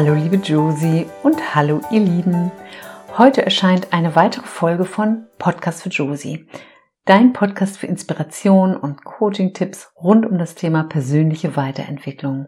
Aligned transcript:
Hallo 0.00 0.14
liebe 0.14 0.36
Josie 0.36 1.06
und 1.24 1.56
hallo 1.56 1.80
ihr 1.90 1.98
Lieben. 1.98 2.52
Heute 3.16 3.44
erscheint 3.44 3.92
eine 3.92 4.14
weitere 4.14 4.46
Folge 4.46 4.84
von 4.84 5.26
Podcast 5.38 5.82
für 5.82 5.88
Josie. 5.88 6.46
Dein 7.04 7.32
Podcast 7.32 7.78
für 7.78 7.88
Inspiration 7.88 8.76
und 8.76 9.02
Coaching-Tipps 9.02 9.90
rund 10.00 10.24
um 10.24 10.38
das 10.38 10.54
Thema 10.54 10.84
persönliche 10.84 11.56
Weiterentwicklung. 11.56 12.46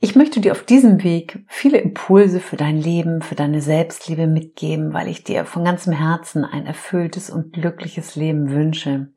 Ich 0.00 0.16
möchte 0.16 0.40
dir 0.40 0.50
auf 0.50 0.64
diesem 0.64 1.04
Weg 1.04 1.44
viele 1.46 1.78
Impulse 1.78 2.40
für 2.40 2.56
dein 2.56 2.76
Leben, 2.76 3.22
für 3.22 3.36
deine 3.36 3.60
Selbstliebe 3.60 4.26
mitgeben, 4.26 4.92
weil 4.92 5.06
ich 5.06 5.22
dir 5.22 5.44
von 5.44 5.64
ganzem 5.64 5.92
Herzen 5.92 6.44
ein 6.44 6.66
erfülltes 6.66 7.30
und 7.30 7.52
glückliches 7.52 8.16
Leben 8.16 8.50
wünsche. 8.50 9.12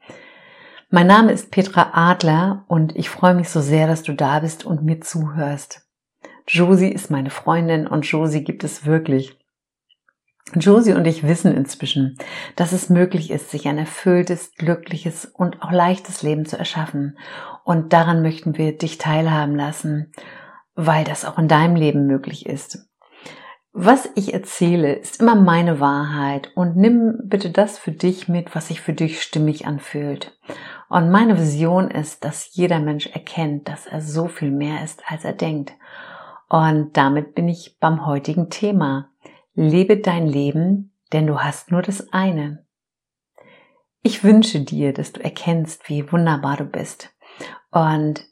Mein 0.92 1.08
Name 1.08 1.32
ist 1.32 1.50
Petra 1.50 1.90
Adler 1.94 2.66
und 2.68 2.96
ich 2.96 3.10
freue 3.10 3.34
mich 3.34 3.50
so 3.50 3.62
sehr, 3.62 3.88
dass 3.88 4.04
du 4.04 4.14
da 4.14 4.42
bist 4.42 4.64
und 4.64 4.84
mir 4.84 5.02
zuhörst. 5.02 5.88
Josie 6.48 6.92
ist 6.92 7.12
meine 7.12 7.30
Freundin 7.30 7.88
und 7.88 8.06
Josie 8.06 8.44
gibt 8.44 8.64
es 8.64 8.86
wirklich. 8.86 9.38
Josie 10.56 10.94
und 10.94 11.06
ich 11.06 11.24
wissen 11.24 11.56
inzwischen, 11.56 12.18
dass 12.56 12.72
es 12.74 12.90
möglich 12.90 13.32
ist, 13.32 13.52
sich 13.52 13.68
ein 13.68 13.78
erfülltes, 13.78 14.54
glückliches 14.56 15.26
und 15.26 15.62
auch 15.62 15.72
leichtes 15.72 16.24
Leben 16.24 16.46
zu 16.46 16.58
erschaffen. 16.58 17.18
Und 17.64 17.94
daran 17.94 18.22
möchten 18.22 18.58
wir 18.58 18.78
dich 18.78 18.98
teilhaben 18.98 19.56
lassen, 19.56 20.12
weil 20.76 21.04
das 21.04 21.26
auch 21.26 21.38
in 21.38 21.48
deinem 21.48 21.76
Leben 21.76 22.06
möglich 22.06 22.46
ist. 22.46 22.90
Was 23.74 24.10
ich 24.16 24.34
erzähle, 24.34 24.94
ist 24.96 25.22
immer 25.22 25.36
meine 25.36 25.80
Wahrheit 25.80 26.52
und 26.56 26.76
nimm 26.76 27.20
bitte 27.24 27.52
das 27.52 27.78
für 27.78 27.94
dich 27.94 28.28
mit, 28.28 28.54
was 28.54 28.68
sich 28.68 28.82
für 28.82 28.92
dich 28.92 29.22
stimmig 29.22 29.66
anfühlt. 29.66 30.38
Und 30.90 31.10
meine 31.10 31.38
Vision 31.38 31.90
ist, 31.90 32.26
dass 32.26 32.54
jeder 32.54 32.80
Mensch 32.80 33.08
erkennt, 33.08 33.70
dass 33.70 33.88
er 33.88 34.02
so 34.02 34.28
viel 34.28 34.52
mehr 34.52 34.84
ist, 34.84 35.02
als 35.08 35.24
er 35.24 35.32
denkt. 35.32 35.72
Und 36.52 36.98
damit 36.98 37.34
bin 37.34 37.48
ich 37.48 37.78
beim 37.80 38.06
heutigen 38.06 38.50
Thema. 38.50 39.10
Lebe 39.54 39.96
dein 39.96 40.28
Leben, 40.28 40.92
denn 41.14 41.26
du 41.26 41.40
hast 41.40 41.72
nur 41.72 41.82
das 41.82 42.12
eine. 42.12 42.66
Ich 44.02 44.26
wünsche 44.26 44.60
dir, 44.60 44.92
dass 44.92 45.14
du 45.14 45.24
erkennst, 45.24 45.88
wie 45.88 46.12
wunderbar 46.12 46.58
du 46.58 46.66
bist 46.66 47.16
und 47.72 48.28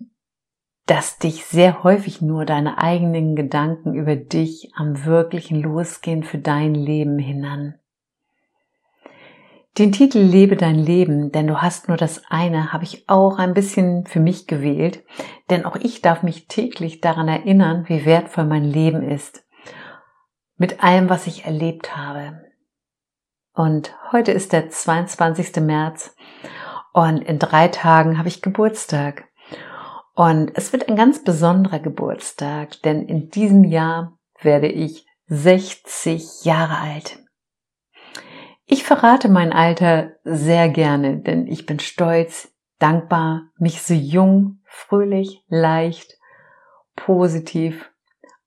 dass 0.85 1.17
dich 1.19 1.45
sehr 1.45 1.81
häufig 1.83 2.21
nur 2.21 2.43
deine 2.43 2.79
eigenen 2.79 3.37
Gedanken 3.37 3.93
über 3.93 4.17
dich 4.17 4.73
am 4.75 5.05
wirklichen 5.05 5.61
Losgehen 5.61 6.23
für 6.23 6.39
dein 6.39 6.75
Leben 6.75 7.19
hindern. 7.19 7.78
Den 9.79 9.93
Titel 9.93 10.19
Lebe 10.19 10.57
dein 10.57 10.75
Leben, 10.75 11.31
denn 11.31 11.47
du 11.47 11.61
hast 11.61 11.87
nur 11.87 11.95
das 11.95 12.21
eine, 12.29 12.73
habe 12.73 12.83
ich 12.83 13.07
auch 13.07 13.37
ein 13.37 13.53
bisschen 13.53 14.05
für 14.05 14.19
mich 14.19 14.45
gewählt, 14.45 15.05
denn 15.49 15.63
auch 15.63 15.77
ich 15.77 16.01
darf 16.01 16.21
mich 16.21 16.49
täglich 16.49 16.99
daran 16.99 17.29
erinnern, 17.29 17.85
wie 17.87 18.03
wertvoll 18.03 18.43
mein 18.43 18.65
Leben 18.65 19.01
ist, 19.01 19.45
mit 20.57 20.83
allem, 20.83 21.09
was 21.09 21.27
ich 21.27 21.45
erlebt 21.45 21.95
habe. 21.95 22.41
Und 23.53 23.95
heute 24.11 24.33
ist 24.33 24.51
der 24.51 24.69
22. 24.69 25.63
März 25.63 26.13
und 26.91 27.19
in 27.23 27.39
drei 27.39 27.69
Tagen 27.69 28.17
habe 28.17 28.27
ich 28.27 28.41
Geburtstag. 28.41 29.29
Und 30.13 30.51
es 30.55 30.73
wird 30.73 30.89
ein 30.89 30.97
ganz 30.97 31.23
besonderer 31.23 31.79
Geburtstag, 31.79 32.81
denn 32.81 33.07
in 33.07 33.29
diesem 33.29 33.63
Jahr 33.63 34.17
werde 34.41 34.67
ich 34.67 35.05
60 35.27 36.43
Jahre 36.43 36.79
alt. 36.79 37.18
Ich 38.71 38.83
verrate 38.83 39.29
mein 39.29 39.51
Alter 39.51 40.11
sehr 40.23 40.69
gerne, 40.69 41.17
denn 41.17 41.47
ich 41.47 41.65
bin 41.65 41.79
stolz, 41.79 42.53
dankbar, 42.77 43.49
mich 43.57 43.81
so 43.81 43.95
jung, 43.95 44.59
fröhlich, 44.63 45.43
leicht, 45.47 46.19
positiv 46.95 47.91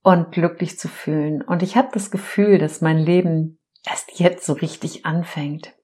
und 0.05 0.31
glücklich 0.31 0.78
zu 0.78 0.87
fühlen. 0.87 1.43
Und 1.43 1.65
ich 1.65 1.77
habe 1.77 1.88
das 1.93 2.12
Gefühl, 2.12 2.59
dass 2.59 2.81
mein 2.81 2.99
Leben 2.99 3.59
erst 3.84 4.21
jetzt 4.21 4.47
so 4.47 4.53
richtig 4.53 5.05
anfängt. 5.05 5.75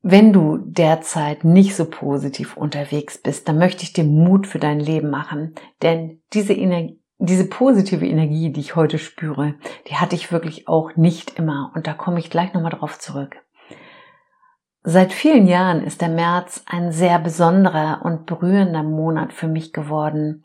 Wenn 0.00 0.32
du 0.32 0.56
derzeit 0.56 1.44
nicht 1.44 1.76
so 1.76 1.84
positiv 1.84 2.56
unterwegs 2.56 3.18
bist, 3.18 3.46
dann 3.46 3.58
möchte 3.58 3.82
ich 3.82 3.92
dir 3.92 4.04
Mut 4.04 4.46
für 4.46 4.58
dein 4.58 4.80
Leben 4.80 5.10
machen, 5.10 5.54
denn 5.82 6.22
diese 6.32 6.54
Energie 6.54 7.03
diese 7.18 7.48
positive 7.48 8.06
Energie, 8.06 8.52
die 8.52 8.60
ich 8.60 8.76
heute 8.76 8.98
spüre, 8.98 9.54
die 9.88 9.96
hatte 9.96 10.16
ich 10.16 10.32
wirklich 10.32 10.68
auch 10.68 10.96
nicht 10.96 11.38
immer. 11.38 11.72
Und 11.74 11.86
da 11.86 11.94
komme 11.94 12.18
ich 12.18 12.30
gleich 12.30 12.52
nochmal 12.52 12.72
drauf 12.72 12.98
zurück. 12.98 13.36
Seit 14.82 15.14
vielen 15.14 15.46
Jahren 15.46 15.82
ist 15.82 16.02
der 16.02 16.10
März 16.10 16.62
ein 16.66 16.92
sehr 16.92 17.18
besonderer 17.18 18.02
und 18.04 18.26
berührender 18.26 18.82
Monat 18.82 19.32
für 19.32 19.48
mich 19.48 19.72
geworden. 19.72 20.44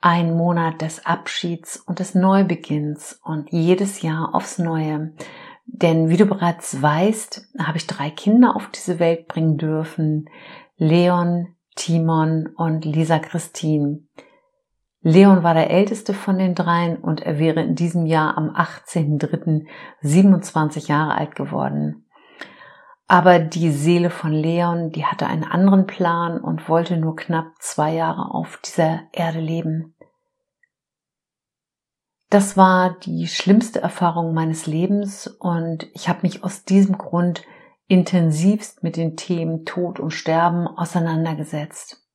Ein 0.00 0.34
Monat 0.34 0.80
des 0.80 1.04
Abschieds 1.04 1.76
und 1.76 1.98
des 1.98 2.14
Neubeginns 2.14 3.20
und 3.22 3.52
jedes 3.52 4.00
Jahr 4.00 4.34
aufs 4.34 4.58
Neue. 4.58 5.12
Denn 5.66 6.08
wie 6.08 6.16
du 6.16 6.24
bereits 6.24 6.80
weißt, 6.80 7.48
habe 7.58 7.76
ich 7.76 7.86
drei 7.86 8.08
Kinder 8.08 8.56
auf 8.56 8.68
diese 8.68 8.98
Welt 9.00 9.28
bringen 9.28 9.58
dürfen. 9.58 10.30
Leon, 10.78 11.54
Timon 11.74 12.48
und 12.56 12.86
Lisa 12.86 13.18
Christine. 13.18 14.07
Leon 15.08 15.42
war 15.42 15.54
der 15.54 15.70
älteste 15.70 16.12
von 16.12 16.36
den 16.36 16.54
dreien 16.54 16.98
und 16.98 17.22
er 17.22 17.38
wäre 17.38 17.62
in 17.62 17.74
diesem 17.74 18.04
Jahr 18.04 18.36
am 18.36 18.50
18.03. 18.50 19.66
27 20.02 20.88
Jahre 20.88 21.14
alt 21.14 21.34
geworden. 21.34 22.06
Aber 23.06 23.38
die 23.38 23.70
Seele 23.70 24.10
von 24.10 24.32
Leon, 24.32 24.90
die 24.90 25.06
hatte 25.06 25.26
einen 25.26 25.44
anderen 25.44 25.86
Plan 25.86 26.38
und 26.38 26.68
wollte 26.68 26.98
nur 26.98 27.16
knapp 27.16 27.54
zwei 27.58 27.94
Jahre 27.94 28.34
auf 28.34 28.60
dieser 28.62 29.00
Erde 29.12 29.40
leben. 29.40 29.94
Das 32.28 32.58
war 32.58 32.98
die 32.98 33.28
schlimmste 33.28 33.80
Erfahrung 33.80 34.34
meines 34.34 34.66
Lebens 34.66 35.26
und 35.26 35.88
ich 35.94 36.10
habe 36.10 36.18
mich 36.20 36.44
aus 36.44 36.66
diesem 36.66 36.98
Grund 36.98 37.44
intensivst 37.86 38.82
mit 38.82 38.98
den 38.98 39.16
Themen 39.16 39.64
Tod 39.64 40.00
und 40.00 40.10
Sterben 40.10 40.66
auseinandergesetzt. 40.66 42.07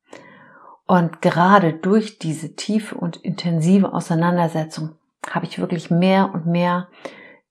Und 0.86 1.22
gerade 1.22 1.74
durch 1.74 2.20
diese 2.20 2.56
tiefe 2.56 2.96
und 2.96 3.18
intensive 3.18 3.94
Auseinandersetzung 3.94 4.96
habe 5.30 5.46
ich 5.46 5.60
wirklich 5.60 5.90
mehr 5.90 6.32
und 6.34 6.46
mehr 6.46 6.90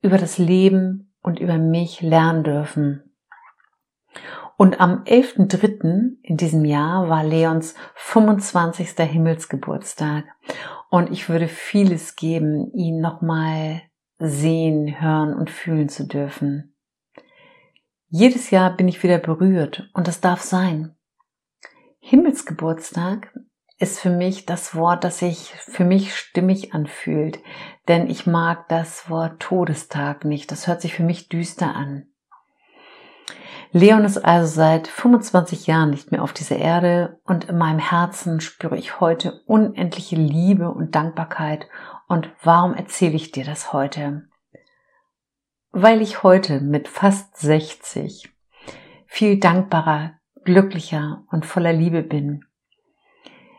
über 0.02 0.18
das 0.18 0.38
Leben 0.38 1.12
und 1.22 1.40
über 1.40 1.56
mich 1.56 2.02
lernen 2.02 2.44
dürfen. 2.44 3.12
Und 4.56 4.80
am 4.80 5.02
11.3. 5.04 6.18
in 6.22 6.36
diesem 6.36 6.64
Jahr 6.64 7.08
war 7.08 7.24
Leons 7.24 7.74
25. 7.94 8.90
Himmelsgeburtstag. 8.98 10.24
Und 10.90 11.10
ich 11.10 11.28
würde 11.28 11.48
vieles 11.48 12.16
geben, 12.16 12.70
ihn 12.74 13.00
nochmal 13.00 13.82
sehen, 14.18 15.00
hören 15.00 15.34
und 15.34 15.50
fühlen 15.50 15.88
zu 15.88 16.06
dürfen. 16.06 16.76
Jedes 18.08 18.50
Jahr 18.50 18.76
bin 18.76 18.88
ich 18.88 19.02
wieder 19.02 19.18
berührt 19.18 19.90
und 19.94 20.06
das 20.06 20.20
darf 20.20 20.42
sein. 20.42 20.94
Himmelsgeburtstag 22.04 23.32
ist 23.78 24.00
für 24.00 24.10
mich 24.10 24.44
das 24.44 24.74
Wort, 24.74 25.04
das 25.04 25.20
sich 25.20 25.54
für 25.54 25.84
mich 25.84 26.16
stimmig 26.16 26.74
anfühlt, 26.74 27.38
denn 27.86 28.10
ich 28.10 28.26
mag 28.26 28.68
das 28.68 29.08
Wort 29.08 29.38
Todestag 29.38 30.24
nicht. 30.24 30.50
Das 30.50 30.66
hört 30.66 30.82
sich 30.82 30.94
für 30.94 31.04
mich 31.04 31.28
düster 31.28 31.74
an. 31.76 32.08
Leon 33.70 34.04
ist 34.04 34.18
also 34.18 34.52
seit 34.52 34.88
25 34.88 35.68
Jahren 35.68 35.90
nicht 35.90 36.10
mehr 36.10 36.24
auf 36.24 36.32
dieser 36.32 36.56
Erde 36.56 37.20
und 37.24 37.44
in 37.44 37.56
meinem 37.56 37.78
Herzen 37.78 38.40
spüre 38.40 38.76
ich 38.76 39.00
heute 39.00 39.40
unendliche 39.46 40.16
Liebe 40.16 40.70
und 40.70 40.96
Dankbarkeit. 40.96 41.68
Und 42.08 42.30
warum 42.42 42.74
erzähle 42.74 43.14
ich 43.14 43.30
dir 43.30 43.44
das 43.44 43.72
heute? 43.72 44.28
Weil 45.70 46.02
ich 46.02 46.24
heute 46.24 46.60
mit 46.60 46.88
fast 46.88 47.38
60 47.38 48.28
viel 49.06 49.38
dankbarer, 49.38 50.14
glücklicher 50.44 51.24
und 51.30 51.46
voller 51.46 51.72
Liebe 51.72 52.02
bin. 52.02 52.44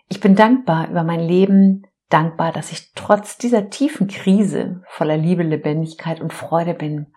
Ich 0.09 0.19
bin 0.19 0.35
dankbar 0.35 0.89
über 0.89 1.03
mein 1.03 1.19
Leben, 1.19 1.87
dankbar, 2.09 2.51
dass 2.51 2.71
ich 2.71 2.93
trotz 2.93 3.37
dieser 3.37 3.69
tiefen 3.69 4.07
Krise 4.07 4.83
voller 4.87 5.17
Liebe, 5.17 5.43
Lebendigkeit 5.43 6.21
und 6.21 6.33
Freude 6.33 6.73
bin. 6.73 7.07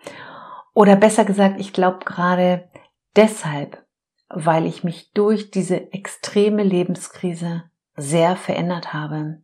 Oder 0.73 0.97
besser 0.97 1.25
gesagt, 1.25 1.61
ich 1.61 1.73
glaube 1.73 2.01
gerade 2.05 2.69
deshalb, 3.15 3.85
weil 4.29 4.67
ich 4.67 4.85
mich 4.85 5.13
durch 5.13 5.51
diese 5.51 5.93
extreme 5.93 6.63
Lebenskrise 6.63 7.65
sehr 7.97 8.37
verändert 8.37 8.93
habe. 8.93 9.43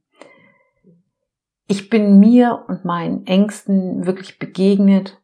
Ich 1.66 1.88
bin 1.88 2.18
mir 2.18 2.64
und 2.68 2.84
meinen 2.84 3.26
Ängsten 3.26 4.04
wirklich 4.06 4.38
begegnet 4.38 5.21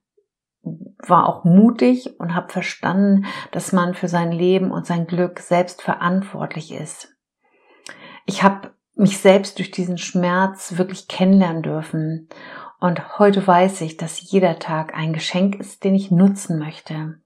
war 0.63 1.29
auch 1.29 1.45
mutig 1.45 2.19
und 2.19 2.35
habe 2.35 2.53
verstanden, 2.53 3.27
dass 3.53 3.73
man 3.73 3.95
für 3.95 4.09
sein 4.09 4.33
Leben 4.33 4.71
und 4.71 4.87
sein 4.87 5.07
Glück 5.07 5.41
selbst 5.41 5.83
verantwortlich 5.83 6.73
ist. 6.73 7.15
Ich 8.27 8.43
habe 8.43 8.73
mich 8.95 9.19
selbst 9.19 9.59
durch 9.59 9.71
diesen 9.71 9.97
Schmerz 9.97 10.77
wirklich 10.77 11.09
kennenlernen 11.09 11.63
dürfen 11.63 12.29
und 12.81 13.19
heute 13.19 13.45
weiß 13.45 13.81
ich, 13.81 13.97
dass 13.97 14.31
jeder 14.31 14.59
Tag 14.59 14.95
ein 14.95 15.13
Geschenk 15.13 15.57
ist, 15.57 15.85
den 15.85 15.95
ich 15.95 16.11
nutzen 16.11 16.59
möchte. 16.59 17.21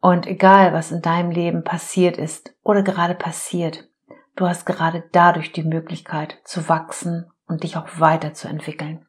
Und 0.00 0.26
egal, 0.26 0.72
was 0.72 0.92
in 0.92 1.02
deinem 1.02 1.30
Leben 1.30 1.64
passiert 1.64 2.16
ist 2.16 2.54
oder 2.62 2.82
gerade 2.82 3.14
passiert, 3.14 3.88
du 4.36 4.46
hast 4.46 4.66
gerade 4.66 5.04
dadurch 5.10 5.52
die 5.52 5.64
Möglichkeit 5.64 6.38
zu 6.44 6.68
wachsen 6.68 7.30
und 7.46 7.64
dich 7.64 7.76
auch 7.76 7.88
weiterzuentwickeln. 7.98 9.07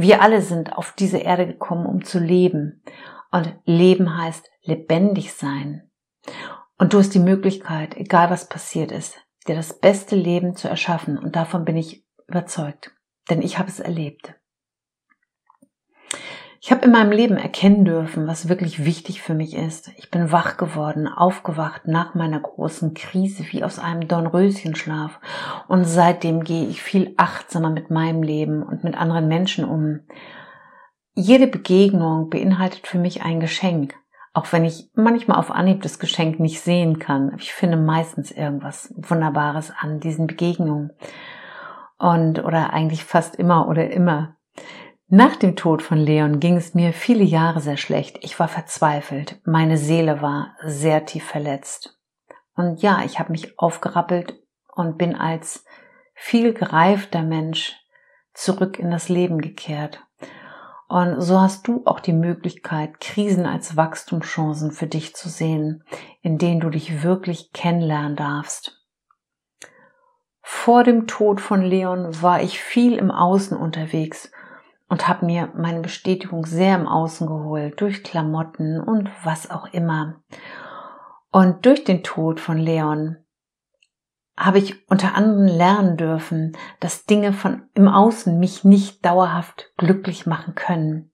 Wir 0.00 0.22
alle 0.22 0.40
sind 0.40 0.76
auf 0.76 0.92
diese 0.92 1.18
Erde 1.18 1.46
gekommen, 1.46 1.86
um 1.86 2.04
zu 2.04 2.18
leben. 2.18 2.82
Und 3.30 3.54
Leben 3.64 4.16
heißt 4.16 4.50
lebendig 4.62 5.34
sein. 5.34 5.90
Und 6.78 6.94
du 6.94 6.98
hast 6.98 7.14
die 7.14 7.18
Möglichkeit, 7.20 7.96
egal 7.96 8.30
was 8.30 8.48
passiert 8.48 8.92
ist, 8.92 9.18
dir 9.46 9.54
das 9.54 9.78
beste 9.78 10.16
Leben 10.16 10.56
zu 10.56 10.68
erschaffen. 10.68 11.18
Und 11.18 11.36
davon 11.36 11.64
bin 11.64 11.76
ich 11.76 12.06
überzeugt. 12.26 12.92
Denn 13.28 13.42
ich 13.42 13.58
habe 13.58 13.68
es 13.68 13.78
erlebt. 13.78 14.39
Ich 16.62 16.70
habe 16.70 16.84
in 16.84 16.92
meinem 16.92 17.10
Leben 17.10 17.38
erkennen 17.38 17.86
dürfen, 17.86 18.26
was 18.26 18.50
wirklich 18.50 18.84
wichtig 18.84 19.22
für 19.22 19.32
mich 19.32 19.56
ist. 19.56 19.90
Ich 19.96 20.10
bin 20.10 20.30
wach 20.30 20.58
geworden, 20.58 21.08
aufgewacht 21.08 21.88
nach 21.88 22.14
meiner 22.14 22.38
großen 22.38 22.92
Krise 22.92 23.44
wie 23.50 23.64
aus 23.64 23.78
einem 23.78 24.06
Dornröschenschlaf. 24.06 25.20
Und 25.68 25.84
seitdem 25.84 26.44
gehe 26.44 26.66
ich 26.66 26.82
viel 26.82 27.14
achtsamer 27.16 27.70
mit 27.70 27.90
meinem 27.90 28.22
Leben 28.22 28.62
und 28.62 28.84
mit 28.84 28.94
anderen 28.94 29.26
Menschen 29.26 29.64
um. 29.64 30.00
Jede 31.14 31.46
Begegnung 31.46 32.28
beinhaltet 32.28 32.86
für 32.86 32.98
mich 32.98 33.22
ein 33.22 33.40
Geschenk. 33.40 33.94
Auch 34.34 34.52
wenn 34.52 34.66
ich 34.66 34.90
manchmal 34.94 35.38
auf 35.38 35.50
Anhieb 35.50 35.80
das 35.80 35.98
Geschenk 35.98 36.40
nicht 36.40 36.60
sehen 36.60 36.98
kann. 36.98 37.32
Ich 37.38 37.54
finde 37.54 37.78
meistens 37.78 38.30
irgendwas 38.30 38.92
Wunderbares 38.98 39.72
an 39.78 39.98
diesen 39.98 40.26
Begegnungen. 40.26 40.92
Und, 41.98 42.44
oder 42.44 42.74
eigentlich 42.74 43.04
fast 43.04 43.36
immer 43.36 43.66
oder 43.66 43.90
immer. 43.90 44.36
Nach 45.12 45.34
dem 45.34 45.56
Tod 45.56 45.82
von 45.82 45.98
Leon 45.98 46.38
ging 46.38 46.56
es 46.56 46.72
mir 46.74 46.92
viele 46.92 47.24
Jahre 47.24 47.60
sehr 47.60 47.76
schlecht. 47.76 48.18
Ich 48.20 48.38
war 48.38 48.46
verzweifelt. 48.46 49.40
Meine 49.44 49.76
Seele 49.76 50.22
war 50.22 50.54
sehr 50.62 51.04
tief 51.04 51.24
verletzt. 51.24 51.98
Und 52.54 52.80
ja, 52.80 53.02
ich 53.04 53.18
habe 53.18 53.32
mich 53.32 53.58
aufgerappelt 53.58 54.40
und 54.72 54.98
bin 54.98 55.16
als 55.16 55.64
viel 56.14 56.54
gereifter 56.54 57.22
Mensch 57.22 57.74
zurück 58.34 58.78
in 58.78 58.92
das 58.92 59.08
Leben 59.08 59.40
gekehrt. 59.40 60.00
Und 60.86 61.20
so 61.20 61.40
hast 61.40 61.66
du 61.66 61.82
auch 61.86 61.98
die 61.98 62.12
Möglichkeit, 62.12 63.00
Krisen 63.00 63.46
als 63.46 63.76
Wachstumschancen 63.76 64.70
für 64.70 64.86
dich 64.86 65.16
zu 65.16 65.28
sehen, 65.28 65.82
in 66.22 66.38
denen 66.38 66.60
du 66.60 66.70
dich 66.70 67.02
wirklich 67.02 67.50
kennenlernen 67.50 68.14
darfst. 68.14 68.80
Vor 70.40 70.84
dem 70.84 71.08
Tod 71.08 71.40
von 71.40 71.62
Leon 71.62 72.22
war 72.22 72.44
ich 72.44 72.60
viel 72.60 72.96
im 72.96 73.10
Außen 73.10 73.56
unterwegs 73.56 74.30
und 74.90 75.08
habe 75.08 75.24
mir 75.24 75.50
meine 75.56 75.80
Bestätigung 75.80 76.44
sehr 76.44 76.74
im 76.74 76.86
Außen 76.86 77.26
geholt, 77.26 77.80
durch 77.80 78.02
Klamotten 78.02 78.80
und 78.80 79.08
was 79.24 79.50
auch 79.50 79.72
immer. 79.72 80.20
Und 81.30 81.64
durch 81.64 81.84
den 81.84 82.02
Tod 82.02 82.40
von 82.40 82.58
Leon 82.58 83.16
habe 84.36 84.58
ich 84.58 84.88
unter 84.90 85.14
anderem 85.14 85.46
lernen 85.46 85.96
dürfen, 85.96 86.56
dass 86.80 87.04
Dinge 87.04 87.32
von 87.32 87.68
im 87.74 87.88
Außen 87.88 88.38
mich 88.38 88.64
nicht 88.64 89.04
dauerhaft 89.04 89.72
glücklich 89.76 90.26
machen 90.26 90.54
können. 90.56 91.12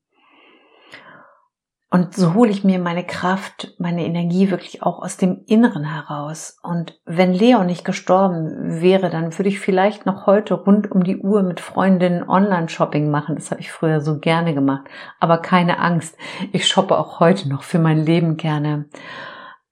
Und 1.89 2.15
so 2.15 2.35
hole 2.35 2.51
ich 2.51 2.65
mir 2.65 2.81
meine 2.81 3.05
Kraft, 3.05 3.75
meine 3.79 4.05
Energie 4.05 4.51
wirklich 4.51 4.83
auch 4.83 5.01
aus 5.03 5.19
dem 5.19 5.45
Inneren 5.47 5.85
heraus. 5.85 6.59
Und 6.63 7.01
wenn 7.05 7.33
Leon 7.33 7.67
nicht 7.67 7.85
gestorben 7.85 8.81
wäre, 8.81 9.09
dann 9.09 9.39
würde 9.39 9.49
ich 9.49 9.61
vielleicht 9.61 10.05
noch 10.05 10.27
heute 10.27 10.55
rund 10.55 10.91
um 10.91 11.05
die 11.05 11.19
Uhr 11.19 11.45
mit 11.45 11.61
Freundinnen 11.61 12.29
Online-Shopping 12.29 13.09
machen. 13.09 13.37
Das 13.37 13.53
habe 13.53 13.61
ich 13.61 13.71
früher 13.71 14.01
so 14.01 14.19
gerne 14.19 14.53
gemacht. 14.53 14.89
Aber 15.21 15.39
keine 15.39 15.79
Angst. 15.79 16.19
Ich 16.51 16.67
shoppe 16.67 16.99
auch 16.99 17.21
heute 17.21 17.49
noch 17.49 17.63
für 17.63 17.79
mein 17.79 18.05
Leben 18.05 18.37
gerne. 18.37 18.87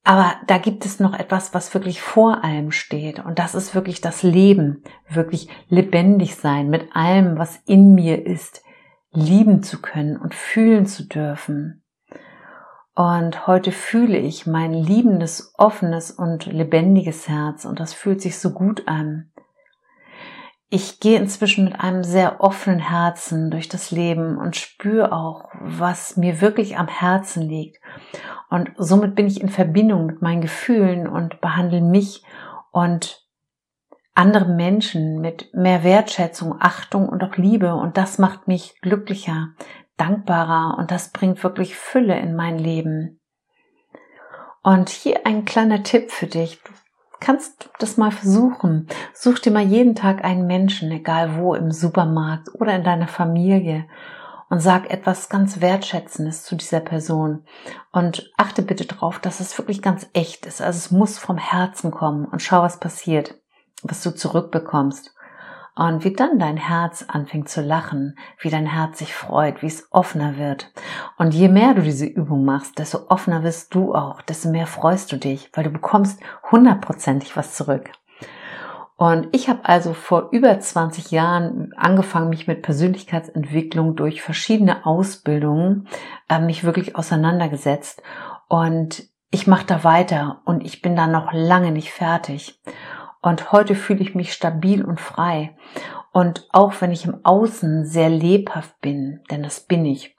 Aber 0.04 0.34
da 0.46 0.58
gibt 0.58 0.84
es 0.86 1.00
noch 1.00 1.18
etwas, 1.18 1.52
was 1.52 1.74
wirklich 1.74 2.00
vor 2.00 2.44
allem 2.44 2.70
steht. 2.70 3.24
Und 3.24 3.40
das 3.40 3.56
ist 3.56 3.74
wirklich 3.74 4.00
das 4.00 4.22
Leben. 4.22 4.84
Wirklich 5.08 5.48
lebendig 5.68 6.36
sein 6.36 6.68
mit 6.68 6.94
allem, 6.94 7.38
was 7.38 7.56
in 7.66 7.94
mir 7.94 8.24
ist. 8.24 8.62
Lieben 9.10 9.64
zu 9.64 9.82
können 9.82 10.16
und 10.16 10.34
fühlen 10.34 10.86
zu 10.86 11.08
dürfen. 11.08 11.83
Und 12.94 13.48
heute 13.48 13.72
fühle 13.72 14.18
ich 14.18 14.46
mein 14.46 14.72
liebendes, 14.72 15.52
offenes 15.58 16.12
und 16.12 16.46
lebendiges 16.46 17.28
Herz 17.28 17.64
und 17.64 17.80
das 17.80 17.92
fühlt 17.92 18.22
sich 18.22 18.38
so 18.38 18.50
gut 18.50 18.86
an. 18.86 19.32
Ich 20.70 21.00
gehe 21.00 21.18
inzwischen 21.18 21.64
mit 21.64 21.80
einem 21.80 22.04
sehr 22.04 22.40
offenen 22.40 22.78
Herzen 22.78 23.50
durch 23.50 23.68
das 23.68 23.90
Leben 23.90 24.38
und 24.38 24.56
spüre 24.56 25.12
auch, 25.12 25.48
was 25.60 26.16
mir 26.16 26.40
wirklich 26.40 26.78
am 26.78 26.88
Herzen 26.88 27.42
liegt. 27.42 27.80
Und 28.48 28.70
somit 28.76 29.14
bin 29.14 29.26
ich 29.26 29.40
in 29.40 29.48
Verbindung 29.48 30.06
mit 30.06 30.22
meinen 30.22 30.40
Gefühlen 30.40 31.08
und 31.08 31.40
behandle 31.40 31.80
mich 31.80 32.24
und 32.70 33.24
andere 34.14 34.46
Menschen 34.46 35.20
mit 35.20 35.52
mehr 35.52 35.82
Wertschätzung, 35.82 36.56
Achtung 36.60 37.08
und 37.08 37.22
auch 37.24 37.36
Liebe. 37.36 37.74
Und 37.74 37.96
das 37.96 38.18
macht 38.18 38.46
mich 38.46 38.80
glücklicher 38.80 39.48
dankbarer 39.96 40.76
und 40.78 40.90
das 40.90 41.10
bringt 41.10 41.42
wirklich 41.42 41.76
Fülle 41.76 42.18
in 42.18 42.34
mein 42.34 42.58
Leben. 42.58 43.20
Und 44.62 44.88
hier 44.88 45.26
ein 45.26 45.44
kleiner 45.44 45.82
Tipp 45.82 46.10
für 46.10 46.26
dich. 46.26 46.62
Du 46.62 46.72
kannst 47.20 47.70
das 47.78 47.96
mal 47.96 48.10
versuchen. 48.10 48.88
Such 49.12 49.38
dir 49.38 49.52
mal 49.52 49.62
jeden 49.62 49.94
Tag 49.94 50.24
einen 50.24 50.46
Menschen, 50.46 50.90
egal 50.90 51.36
wo, 51.36 51.54
im 51.54 51.70
Supermarkt 51.70 52.48
oder 52.54 52.74
in 52.74 52.84
deiner 52.84 53.08
Familie 53.08 53.86
und 54.48 54.60
sag 54.60 54.90
etwas 54.90 55.28
ganz 55.28 55.60
Wertschätzendes 55.60 56.44
zu 56.44 56.56
dieser 56.56 56.80
Person. 56.80 57.44
Und 57.92 58.30
achte 58.36 58.62
bitte 58.62 58.86
darauf, 58.86 59.18
dass 59.18 59.40
es 59.40 59.56
wirklich 59.58 59.82
ganz 59.82 60.08
echt 60.12 60.46
ist. 60.46 60.60
Also 60.60 60.78
es 60.78 60.90
muss 60.90 61.18
vom 61.18 61.38
Herzen 61.38 61.90
kommen 61.90 62.26
und 62.26 62.42
schau, 62.42 62.62
was 62.62 62.80
passiert, 62.80 63.34
was 63.82 64.02
du 64.02 64.14
zurückbekommst. 64.14 65.13
Und 65.76 66.04
wie 66.04 66.12
dann 66.12 66.38
dein 66.38 66.56
Herz 66.56 67.04
anfängt 67.08 67.48
zu 67.48 67.60
lachen, 67.60 68.16
wie 68.38 68.50
dein 68.50 68.66
Herz 68.66 68.98
sich 68.98 69.12
freut, 69.12 69.60
wie 69.60 69.66
es 69.66 69.88
offener 69.90 70.36
wird. 70.36 70.72
Und 71.18 71.34
je 71.34 71.48
mehr 71.48 71.74
du 71.74 71.82
diese 71.82 72.06
Übung 72.06 72.44
machst, 72.44 72.78
desto 72.78 73.08
offener 73.08 73.42
wirst 73.42 73.74
du 73.74 73.92
auch, 73.92 74.22
desto 74.22 74.50
mehr 74.50 74.68
freust 74.68 75.10
du 75.10 75.16
dich, 75.16 75.50
weil 75.52 75.64
du 75.64 75.70
bekommst 75.70 76.20
hundertprozentig 76.52 77.36
was 77.36 77.56
zurück. 77.56 77.90
Und 78.96 79.28
ich 79.32 79.48
habe 79.48 79.64
also 79.64 79.92
vor 79.92 80.28
über 80.30 80.58
20 80.58 81.10
Jahren 81.10 81.72
angefangen, 81.76 82.28
mich 82.28 82.46
mit 82.46 82.62
Persönlichkeitsentwicklung 82.62 83.96
durch 83.96 84.22
verschiedene 84.22 84.86
Ausbildungen 84.86 85.88
äh, 86.28 86.38
mich 86.38 86.62
wirklich 86.62 86.94
auseinandergesetzt. 86.94 88.02
Und 88.48 89.08
ich 89.32 89.48
mache 89.48 89.66
da 89.66 89.82
weiter 89.82 90.42
und 90.44 90.64
ich 90.64 90.80
bin 90.80 90.94
da 90.94 91.08
noch 91.08 91.32
lange 91.32 91.72
nicht 91.72 91.90
fertig. 91.90 92.60
Und 93.24 93.52
heute 93.52 93.74
fühle 93.74 94.02
ich 94.02 94.14
mich 94.14 94.34
stabil 94.34 94.84
und 94.84 95.00
frei. 95.00 95.56
Und 96.12 96.46
auch 96.52 96.74
wenn 96.80 96.92
ich 96.92 97.06
im 97.06 97.24
Außen 97.24 97.86
sehr 97.86 98.10
lebhaft 98.10 98.78
bin, 98.82 99.22
denn 99.30 99.42
das 99.42 99.60
bin 99.60 99.86
ich, 99.86 100.14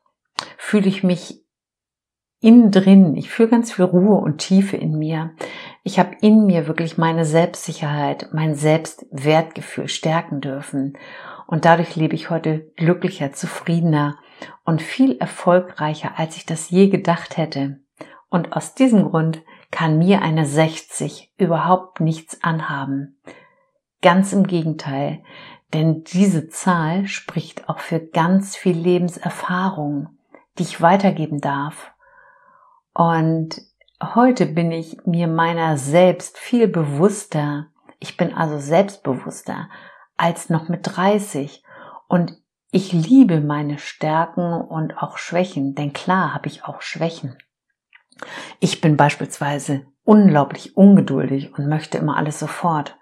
fühle 0.57 0.87
ich 0.87 1.03
mich 1.03 1.45
innen 2.41 2.71
drin. 2.71 3.15
Ich 3.15 3.29
fühle 3.29 3.49
ganz 3.49 3.71
viel 3.71 3.85
Ruhe 3.85 4.15
und 4.15 4.39
Tiefe 4.39 4.75
in 4.75 4.97
mir. 4.97 5.35
Ich 5.83 5.99
habe 5.99 6.15
in 6.21 6.47
mir 6.47 6.65
wirklich 6.65 6.97
meine 6.97 7.25
Selbstsicherheit, 7.25 8.29
mein 8.33 8.55
Selbstwertgefühl 8.55 9.87
stärken 9.87 10.41
dürfen. 10.41 10.97
Und 11.45 11.65
dadurch 11.65 11.95
lebe 11.95 12.15
ich 12.15 12.31
heute 12.31 12.71
glücklicher, 12.75 13.33
zufriedener 13.33 14.17
und 14.63 14.81
viel 14.81 15.19
erfolgreicher, 15.19 16.13
als 16.17 16.37
ich 16.37 16.47
das 16.47 16.71
je 16.71 16.89
gedacht 16.89 17.37
hätte. 17.37 17.81
Und 18.31 18.53
aus 18.53 18.73
diesem 18.73 19.03
Grund 19.03 19.43
kann 19.75 19.97
mir 19.97 20.21
eine 20.21 20.45
60 20.45 21.33
überhaupt 21.37 21.99
nichts 21.99 22.41
anhaben. 22.41 23.19
Ganz 24.01 24.31
im 24.31 24.47
Gegenteil, 24.47 25.21
denn 25.73 26.05
diese 26.05 26.47
Zahl 26.47 27.07
spricht 27.07 27.67
auch 27.67 27.79
für 27.79 27.99
ganz 27.99 28.55
viel 28.55 28.77
Lebenserfahrung, 28.77 30.17
die 30.57 30.63
ich 30.63 30.79
weitergeben 30.79 31.41
darf. 31.41 31.91
Und 32.93 33.61
heute 34.01 34.45
bin 34.45 34.71
ich 34.71 35.05
mir 35.05 35.27
meiner 35.27 35.75
selbst 35.75 36.37
viel 36.37 36.69
bewusster. 36.69 37.67
Ich 37.99 38.15
bin 38.15 38.33
also 38.33 38.57
selbstbewusster 38.59 39.67
als 40.15 40.49
noch 40.49 40.69
mit 40.69 40.95
30 40.95 41.65
und 42.07 42.37
ich 42.71 42.93
liebe 42.93 43.41
meine 43.41 43.77
Stärken 43.77 44.53
und 44.53 44.97
auch 44.99 45.17
Schwächen, 45.17 45.75
denn 45.75 45.91
klar 45.91 46.33
habe 46.33 46.47
ich 46.47 46.63
auch 46.63 46.81
Schwächen. 46.81 47.35
Ich 48.59 48.81
bin 48.81 48.97
beispielsweise 48.97 49.85
unglaublich 50.03 50.77
ungeduldig 50.77 51.53
und 51.57 51.67
möchte 51.67 51.97
immer 51.97 52.17
alles 52.17 52.39
sofort. 52.39 52.97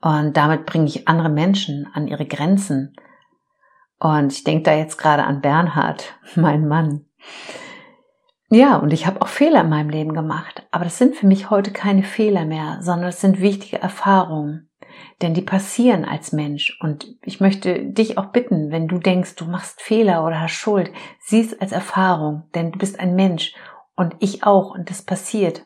Und 0.00 0.36
damit 0.36 0.66
bringe 0.66 0.86
ich 0.86 1.08
andere 1.08 1.28
Menschen 1.28 1.88
an 1.92 2.08
ihre 2.08 2.26
Grenzen. 2.26 2.94
Und 3.98 4.32
ich 4.32 4.44
denke 4.44 4.64
da 4.64 4.74
jetzt 4.74 4.98
gerade 4.98 5.24
an 5.24 5.40
Bernhard, 5.40 6.18
mein 6.34 6.66
Mann. 6.66 7.06
Ja, 8.50 8.76
und 8.76 8.92
ich 8.92 9.06
habe 9.06 9.22
auch 9.22 9.28
Fehler 9.28 9.62
in 9.62 9.70
meinem 9.70 9.88
Leben 9.88 10.12
gemacht, 10.12 10.66
aber 10.70 10.84
das 10.84 10.98
sind 10.98 11.16
für 11.16 11.26
mich 11.26 11.50
heute 11.50 11.72
keine 11.72 12.02
Fehler 12.04 12.44
mehr, 12.44 12.78
sondern 12.82 13.08
es 13.08 13.20
sind 13.20 13.40
wichtige 13.40 13.80
Erfahrungen, 13.80 14.70
denn 15.22 15.34
die 15.34 15.42
passieren 15.42 16.04
als 16.04 16.30
Mensch. 16.32 16.78
Und 16.80 17.16
ich 17.22 17.40
möchte 17.40 17.84
dich 17.84 18.16
auch 18.16 18.26
bitten, 18.26 18.70
wenn 18.70 18.86
du 18.86 18.98
denkst, 18.98 19.36
du 19.36 19.46
machst 19.46 19.80
Fehler 19.80 20.24
oder 20.24 20.40
hast 20.40 20.52
Schuld, 20.52 20.92
sieh 21.18 21.40
es 21.40 21.58
als 21.58 21.72
Erfahrung, 21.72 22.44
denn 22.54 22.70
du 22.70 22.78
bist 22.78 23.00
ein 23.00 23.16
Mensch 23.16 23.54
und 23.96 24.16
ich 24.20 24.44
auch 24.44 24.74
und 24.74 24.90
das 24.90 25.02
passiert. 25.02 25.64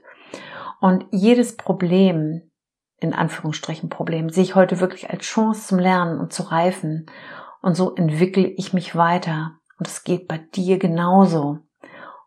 Und 0.80 1.06
jedes 1.10 1.56
Problem 1.56 2.48
in 3.00 3.14
Anführungsstrichen 3.14 3.88
Problem, 3.88 4.28
sehe 4.28 4.42
ich 4.42 4.54
heute 4.54 4.80
wirklich 4.80 5.10
als 5.10 5.24
Chance 5.24 5.68
zum 5.68 5.78
Lernen 5.78 6.18
und 6.18 6.32
zu 6.32 6.42
reifen. 6.44 7.06
Und 7.62 7.74
so 7.74 7.94
entwickle 7.94 8.46
ich 8.46 8.72
mich 8.72 8.96
weiter. 8.96 9.52
Und 9.78 9.86
es 9.86 10.02
geht 10.02 10.26
bei 10.26 10.38
dir 10.38 10.78
genauso. 10.78 11.58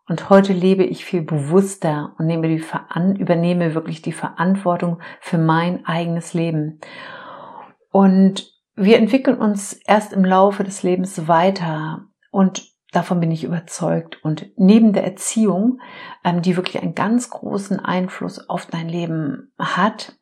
Und 0.08 0.30
heute 0.30 0.52
lebe 0.52 0.84
ich 0.84 1.04
viel 1.04 1.22
bewusster 1.22 2.14
und 2.18 2.26
nehme 2.26 2.48
die 2.48 2.64
übernehme 3.18 3.74
wirklich 3.74 4.02
die 4.02 4.12
Verantwortung 4.12 5.00
für 5.20 5.38
mein 5.38 5.86
eigenes 5.86 6.34
Leben. 6.34 6.80
Und 7.90 8.50
wir 8.74 8.96
entwickeln 8.96 9.38
uns 9.38 9.74
erst 9.86 10.12
im 10.12 10.24
Laufe 10.24 10.64
des 10.64 10.82
Lebens 10.82 11.28
weiter. 11.28 12.06
Und 12.30 12.71
davon 12.92 13.20
bin 13.20 13.30
ich 13.30 13.44
überzeugt. 13.44 14.22
Und 14.22 14.50
neben 14.56 14.92
der 14.92 15.04
Erziehung, 15.04 15.80
ähm, 16.24 16.42
die 16.42 16.56
wirklich 16.56 16.80
einen 16.82 16.94
ganz 16.94 17.30
großen 17.30 17.80
Einfluss 17.80 18.48
auf 18.48 18.66
dein 18.66 18.88
Leben 18.88 19.52
hat, 19.58 20.16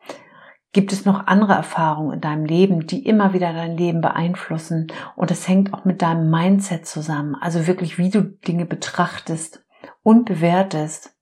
Gibt 0.72 0.92
es 0.92 1.04
noch 1.04 1.26
andere 1.26 1.54
Erfahrungen 1.54 2.14
in 2.14 2.20
deinem 2.20 2.44
Leben, 2.44 2.86
die 2.86 3.04
immer 3.04 3.32
wieder 3.32 3.52
dein 3.52 3.76
Leben 3.76 4.00
beeinflussen? 4.00 4.86
Und 5.16 5.32
es 5.32 5.48
hängt 5.48 5.74
auch 5.74 5.84
mit 5.84 6.00
deinem 6.00 6.30
Mindset 6.30 6.86
zusammen. 6.86 7.34
Also 7.34 7.66
wirklich, 7.66 7.98
wie 7.98 8.08
du 8.08 8.22
Dinge 8.22 8.66
betrachtest 8.66 9.64
und 10.04 10.26
bewertest. 10.26 11.16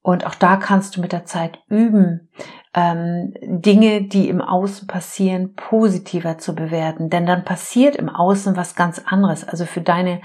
Und 0.00 0.24
auch 0.24 0.34
da 0.34 0.56
kannst 0.56 0.96
du 0.96 1.02
mit 1.02 1.12
der 1.12 1.26
Zeit 1.26 1.58
üben, 1.68 2.30
ähm, 2.74 3.34
Dinge, 3.42 4.02
die 4.02 4.28
im 4.28 4.40
Außen 4.40 4.86
passieren, 4.86 5.54
positiver 5.54 6.38
zu 6.38 6.54
bewerten. 6.54 7.10
Denn 7.10 7.26
dann 7.26 7.44
passiert 7.44 7.96
im 7.96 8.08
Außen 8.08 8.56
was 8.56 8.74
ganz 8.74 9.00
anderes. 9.04 9.46
Also 9.46 9.64
für 9.64 9.80
deine 9.80 10.20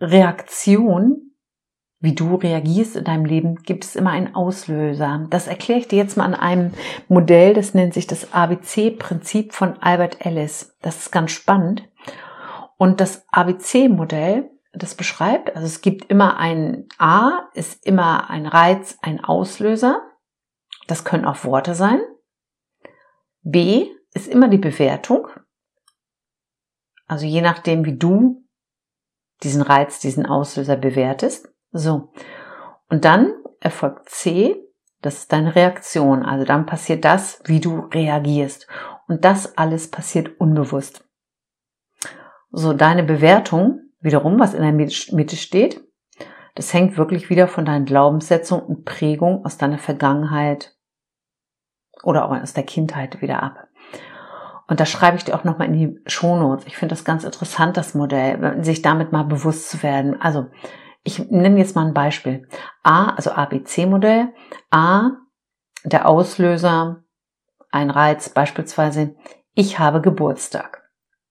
Reaktion 0.00 1.26
wie 2.00 2.14
du 2.14 2.34
reagierst 2.36 2.96
in 2.96 3.04
deinem 3.04 3.24
Leben, 3.24 3.56
gibt 3.62 3.84
es 3.84 3.96
immer 3.96 4.10
einen 4.10 4.34
Auslöser. 4.34 5.26
Das 5.30 5.46
erkläre 5.46 5.80
ich 5.80 5.88
dir 5.88 5.98
jetzt 5.98 6.16
mal 6.16 6.24
an 6.24 6.34
einem 6.34 6.72
Modell, 7.08 7.54
das 7.54 7.74
nennt 7.74 7.94
sich 7.94 8.06
das 8.06 8.32
ABC-Prinzip 8.32 9.54
von 9.54 9.82
Albert 9.82 10.24
Ellis. 10.24 10.76
Das 10.82 10.98
ist 10.98 11.10
ganz 11.10 11.32
spannend. 11.32 11.88
Und 12.76 13.00
das 13.00 13.26
ABC-Modell, 13.32 14.50
das 14.74 14.94
beschreibt, 14.94 15.56
also 15.56 15.66
es 15.66 15.80
gibt 15.80 16.10
immer 16.10 16.36
ein 16.36 16.86
A, 16.98 17.48
ist 17.54 17.86
immer 17.86 18.28
ein 18.28 18.46
Reiz, 18.46 18.98
ein 19.00 19.24
Auslöser. 19.24 20.02
Das 20.86 21.04
können 21.04 21.24
auch 21.24 21.44
Worte 21.44 21.74
sein. 21.74 22.00
B 23.42 23.88
ist 24.12 24.28
immer 24.28 24.48
die 24.48 24.58
Bewertung. 24.58 25.28
Also 27.06 27.26
je 27.26 27.40
nachdem, 27.42 27.84
wie 27.84 27.96
du 27.96 28.44
diesen 29.42 29.62
Reiz, 29.62 30.00
diesen 30.00 30.26
Auslöser 30.26 30.76
bewertest. 30.76 31.48
So. 31.70 32.12
Und 32.88 33.04
dann 33.04 33.32
erfolgt 33.60 34.08
C, 34.08 34.56
das 35.02 35.18
ist 35.18 35.32
deine 35.32 35.54
Reaktion. 35.54 36.22
Also 36.22 36.44
dann 36.44 36.66
passiert 36.66 37.04
das, 37.04 37.40
wie 37.44 37.60
du 37.60 37.80
reagierst. 37.80 38.66
Und 39.08 39.24
das 39.24 39.56
alles 39.56 39.90
passiert 39.90 40.40
unbewusst. 40.40 41.04
So, 42.50 42.72
deine 42.72 43.04
Bewertung, 43.04 43.90
wiederum, 44.00 44.38
was 44.38 44.54
in 44.54 44.62
der 44.62 44.72
Mitte 44.72 45.36
steht, 45.36 45.84
das 46.54 46.72
hängt 46.72 46.96
wirklich 46.96 47.28
wieder 47.28 47.48
von 47.48 47.66
deinen 47.66 47.84
Glaubenssetzungen 47.84 48.64
und 48.64 48.84
Prägungen 48.84 49.44
aus 49.44 49.58
deiner 49.58 49.78
Vergangenheit 49.78 50.75
oder 52.06 52.24
auch 52.24 52.40
aus 52.40 52.54
der 52.54 52.64
Kindheit 52.64 53.20
wieder 53.20 53.42
ab. 53.42 53.66
Und 54.68 54.80
da 54.80 54.86
schreibe 54.86 55.16
ich 55.16 55.24
dir 55.24 55.34
auch 55.34 55.44
nochmal 55.44 55.68
in 55.68 55.72
die 55.74 56.00
Shownotes. 56.06 56.66
Ich 56.66 56.76
finde 56.76 56.94
das 56.94 57.04
ganz 57.04 57.24
interessant, 57.24 57.76
das 57.76 57.94
Modell, 57.94 58.62
sich 58.64 58.82
damit 58.82 59.12
mal 59.12 59.24
bewusst 59.24 59.70
zu 59.70 59.82
werden. 59.82 60.20
Also, 60.20 60.46
ich 61.04 61.30
nenne 61.30 61.58
jetzt 61.58 61.76
mal 61.76 61.86
ein 61.86 61.94
Beispiel. 61.94 62.48
A, 62.82 63.10
also 63.10 63.30
ABC-Modell. 63.30 64.32
A, 64.70 65.10
der 65.84 66.08
Auslöser, 66.08 67.04
ein 67.70 67.90
Reiz, 67.90 68.28
beispielsweise, 68.28 69.14
ich 69.54 69.78
habe 69.78 70.00
Geburtstag. 70.00 70.82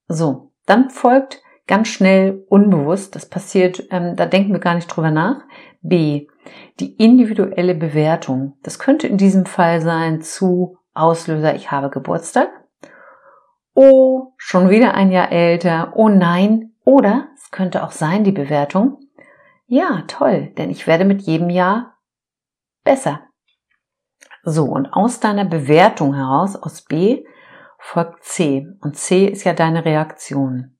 So, 0.08 0.52
dann 0.64 0.90
folgt 0.90 1.42
ganz 1.66 1.88
schnell 1.88 2.44
unbewusst, 2.48 3.16
das 3.16 3.28
passiert, 3.28 3.82
ähm, 3.90 4.16
da 4.16 4.26
denken 4.26 4.52
wir 4.52 4.60
gar 4.60 4.74
nicht 4.74 4.86
drüber 4.86 5.10
nach. 5.10 5.42
B, 5.82 6.26
die 6.80 6.94
individuelle 6.96 7.74
Bewertung. 7.74 8.58
Das 8.62 8.78
könnte 8.78 9.06
in 9.06 9.16
diesem 9.16 9.46
Fall 9.46 9.80
sein 9.80 10.22
zu 10.22 10.78
Auslöser, 10.94 11.54
ich 11.54 11.70
habe 11.70 11.90
Geburtstag. 11.90 12.48
Oh, 13.74 14.32
schon 14.38 14.70
wieder 14.70 14.94
ein 14.94 15.12
Jahr 15.12 15.30
älter. 15.30 15.92
Oh 15.94 16.08
nein. 16.08 16.72
Oder 16.84 17.28
es 17.34 17.50
könnte 17.50 17.82
auch 17.82 17.90
sein, 17.90 18.24
die 18.24 18.32
Bewertung, 18.32 19.00
ja, 19.66 20.04
toll, 20.06 20.52
denn 20.56 20.70
ich 20.70 20.86
werde 20.86 21.04
mit 21.04 21.22
jedem 21.22 21.50
Jahr 21.50 21.98
besser. 22.84 23.22
So, 24.44 24.66
und 24.66 24.92
aus 24.92 25.18
deiner 25.18 25.44
Bewertung 25.44 26.14
heraus, 26.14 26.54
aus 26.54 26.82
B, 26.82 27.24
folgt 27.78 28.22
C. 28.22 28.68
Und 28.80 28.96
C 28.96 29.26
ist 29.26 29.42
ja 29.42 29.52
deine 29.52 29.84
Reaktion. 29.84 30.78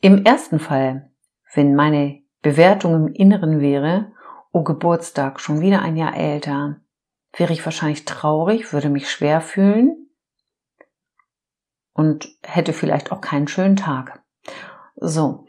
Im 0.00 0.24
ersten 0.24 0.58
Fall, 0.58 1.12
wenn 1.54 1.76
meine 1.76 2.21
Bewertung 2.42 2.94
im 2.94 3.08
Inneren 3.08 3.60
wäre, 3.60 4.12
oh 4.52 4.62
Geburtstag, 4.62 5.40
schon 5.40 5.60
wieder 5.60 5.80
ein 5.80 5.96
Jahr 5.96 6.16
älter, 6.16 6.80
wäre 7.36 7.52
ich 7.52 7.64
wahrscheinlich 7.64 8.04
traurig, 8.04 8.72
würde 8.72 8.90
mich 8.90 9.10
schwer 9.10 9.40
fühlen 9.40 10.10
und 11.92 12.28
hätte 12.42 12.72
vielleicht 12.72 13.12
auch 13.12 13.20
keinen 13.20 13.48
schönen 13.48 13.76
Tag. 13.76 14.22
So, 14.96 15.46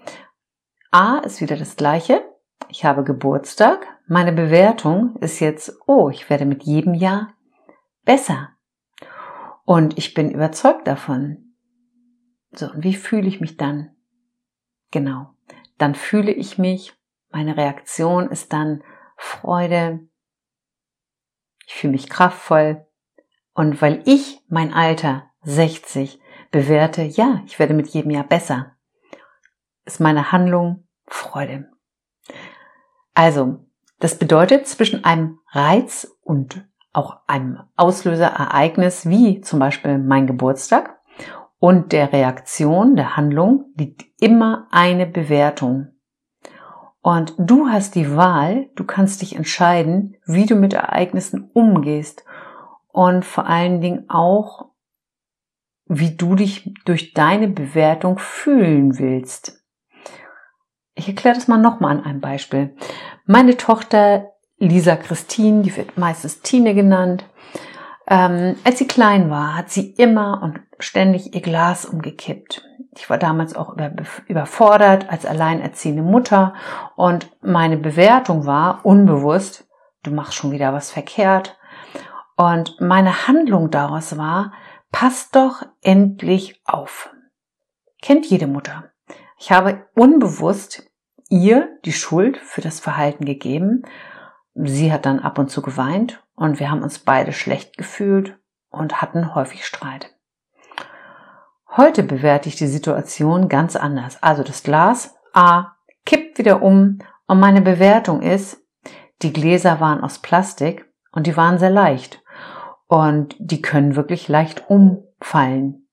A 0.91 1.17
ist 1.19 1.41
wieder 1.41 1.57
das 1.57 1.75
gleiche. 1.75 2.23
Ich 2.69 2.85
habe 2.85 3.03
Geburtstag. 3.03 3.87
Meine 4.07 4.31
Bewertung 4.31 5.15
ist 5.17 5.39
jetzt, 5.39 5.75
oh, 5.87 6.09
ich 6.09 6.29
werde 6.29 6.45
mit 6.45 6.63
jedem 6.63 6.93
Jahr 6.93 7.33
besser. 8.05 8.49
Und 9.65 9.97
ich 9.97 10.13
bin 10.13 10.29
überzeugt 10.29 10.87
davon. 10.87 11.55
So, 12.51 12.69
und 12.69 12.83
wie 12.83 12.93
fühle 12.93 13.27
ich 13.27 13.41
mich 13.41 13.57
dann? 13.57 13.95
Genau. 14.91 15.33
Dann 15.77 15.95
fühle 15.95 16.31
ich 16.31 16.57
mich, 16.57 16.93
meine 17.31 17.57
Reaktion 17.57 18.29
ist 18.29 18.53
dann 18.53 18.83
Freude. 19.17 20.07
Ich 21.65 21.75
fühle 21.75 21.93
mich 21.93 22.09
kraftvoll. 22.09 22.85
Und 23.53 23.81
weil 23.81 24.01
ich 24.05 24.41
mein 24.47 24.73
Alter 24.73 25.31
60 25.43 26.19
bewerte, 26.51 27.03
ja, 27.03 27.41
ich 27.45 27.59
werde 27.59 27.73
mit 27.73 27.87
jedem 27.89 28.11
Jahr 28.11 28.23
besser 28.23 28.73
ist 29.85 29.99
meine 29.99 30.31
Handlung 30.31 30.87
Freude. 31.07 31.69
Also, 33.13 33.65
das 33.99 34.17
bedeutet 34.17 34.67
zwischen 34.67 35.03
einem 35.03 35.39
Reiz 35.51 36.17
und 36.21 36.67
auch 36.93 37.17
einem 37.27 37.59
Auslöserereignis 37.75 39.07
wie 39.07 39.41
zum 39.41 39.59
Beispiel 39.59 39.97
mein 39.97 40.27
Geburtstag 40.27 40.99
und 41.63 41.93
der 41.93 42.11
Reaktion, 42.11 42.97
der 42.97 43.15
Handlung 43.15 43.71
liegt 43.77 44.03
immer 44.19 44.67
eine 44.69 45.05
Bewertung. 45.05 45.93
Und 47.01 47.35
du 47.37 47.69
hast 47.69 47.95
die 47.95 48.17
Wahl, 48.17 48.69
du 48.75 48.83
kannst 48.83 49.21
dich 49.21 49.37
entscheiden, 49.37 50.17
wie 50.25 50.45
du 50.45 50.55
mit 50.55 50.73
Ereignissen 50.73 51.49
umgehst 51.53 52.25
und 52.89 53.23
vor 53.23 53.47
allen 53.47 53.79
Dingen 53.79 54.09
auch, 54.09 54.71
wie 55.85 56.17
du 56.17 56.35
dich 56.35 56.69
durch 56.83 57.13
deine 57.13 57.47
Bewertung 57.47 58.17
fühlen 58.17 58.99
willst. 58.99 59.63
Ich 60.95 61.07
erkläre 61.07 61.35
das 61.35 61.47
mal 61.47 61.59
nochmal 61.59 61.95
an 61.95 62.03
einem 62.03 62.19
Beispiel. 62.19 62.75
Meine 63.25 63.55
Tochter 63.55 64.33
Lisa 64.57 64.97
Christine, 64.97 65.61
die 65.61 65.77
wird 65.77 65.97
meistens 65.97 66.41
Tine 66.41 66.75
genannt, 66.75 67.23
ähm, 68.07 68.55
als 68.63 68.79
sie 68.79 68.87
klein 68.87 69.29
war, 69.29 69.55
hat 69.57 69.69
sie 69.69 69.91
immer 69.91 70.41
und 70.43 70.59
ständig 70.79 71.33
ihr 71.33 71.41
Glas 71.41 71.85
umgekippt. 71.85 72.63
Ich 72.95 73.09
war 73.09 73.17
damals 73.17 73.55
auch 73.55 73.73
über, 73.73 73.91
überfordert 74.27 75.09
als 75.09 75.25
alleinerziehende 75.25 76.03
Mutter 76.03 76.53
und 76.95 77.31
meine 77.41 77.77
Bewertung 77.77 78.45
war 78.45 78.85
unbewusst, 78.85 79.67
du 80.03 80.11
machst 80.11 80.35
schon 80.35 80.51
wieder 80.51 80.73
was 80.73 80.91
verkehrt. 80.91 81.57
Und 82.35 82.81
meine 82.81 83.27
Handlung 83.27 83.69
daraus 83.69 84.17
war, 84.17 84.53
pass 84.91 85.29
doch 85.31 85.63
endlich 85.81 86.61
auf. 86.65 87.09
Kennt 88.01 88.25
jede 88.25 88.47
Mutter. 88.47 88.91
Ich 89.37 89.51
habe 89.51 89.85
unbewusst 89.95 90.83
ihr 91.29 91.79
die 91.85 91.93
Schuld 91.93 92.37
für 92.37 92.61
das 92.61 92.79
Verhalten 92.79 93.25
gegeben. 93.25 93.83
Sie 94.55 94.91
hat 94.91 95.05
dann 95.05 95.19
ab 95.19 95.39
und 95.39 95.49
zu 95.49 95.61
geweint 95.61 96.23
und 96.35 96.59
wir 96.59 96.69
haben 96.69 96.83
uns 96.83 96.99
beide 96.99 97.33
schlecht 97.33 97.77
gefühlt 97.77 98.37
und 98.69 99.01
hatten 99.01 99.33
häufig 99.33 99.65
Streit. 99.65 100.15
Heute 101.75 102.03
bewerte 102.03 102.49
ich 102.49 102.55
die 102.55 102.67
Situation 102.67 103.49
ganz 103.49 103.75
anders. 103.75 104.21
Also 104.21 104.43
das 104.43 104.63
Glas 104.63 105.15
A 105.33 105.75
kippt 106.05 106.37
wieder 106.37 106.61
um 106.61 106.99
und 107.25 107.39
meine 107.39 107.61
Bewertung 107.61 108.21
ist, 108.21 108.61
die 109.21 109.33
Gläser 109.33 109.79
waren 109.79 110.03
aus 110.03 110.19
Plastik 110.19 110.85
und 111.11 111.25
die 111.25 111.35
waren 111.35 111.57
sehr 111.57 111.71
leicht 111.71 112.21
und 112.87 113.35
die 113.39 113.61
können 113.61 113.95
wirklich 113.95 114.27
leicht 114.27 114.69
umfallen. 114.69 115.87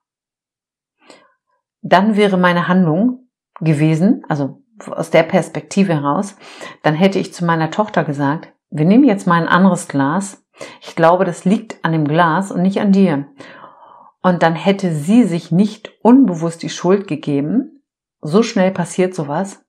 Dann 1.80 2.16
wäre 2.16 2.36
meine 2.36 2.68
Handlung, 2.68 3.20
gewesen, 3.60 4.22
also 4.28 4.59
aus 4.88 5.10
der 5.10 5.22
Perspektive 5.22 5.94
heraus, 5.94 6.36
dann 6.82 6.94
hätte 6.94 7.18
ich 7.18 7.34
zu 7.34 7.44
meiner 7.44 7.70
Tochter 7.70 8.04
gesagt, 8.04 8.52
wir 8.70 8.84
nehmen 8.84 9.04
jetzt 9.04 9.26
mal 9.26 9.40
ein 9.40 9.48
anderes 9.48 9.88
Glas 9.88 10.44
Ich 10.82 10.96
glaube, 10.96 11.24
das 11.24 11.44
liegt 11.44 11.84
an 11.84 11.92
dem 11.92 12.06
Glas 12.06 12.52
und 12.52 12.62
nicht 12.62 12.80
an 12.80 12.92
dir. 12.92 13.26
Und 14.22 14.42
dann 14.42 14.54
hätte 14.54 14.92
sie 14.92 15.24
sich 15.24 15.50
nicht 15.50 15.92
unbewusst 16.02 16.62
die 16.62 16.68
Schuld 16.68 17.08
gegeben. 17.08 17.82
So 18.20 18.42
schnell 18.42 18.70
passiert 18.70 19.14
sowas. 19.14 19.64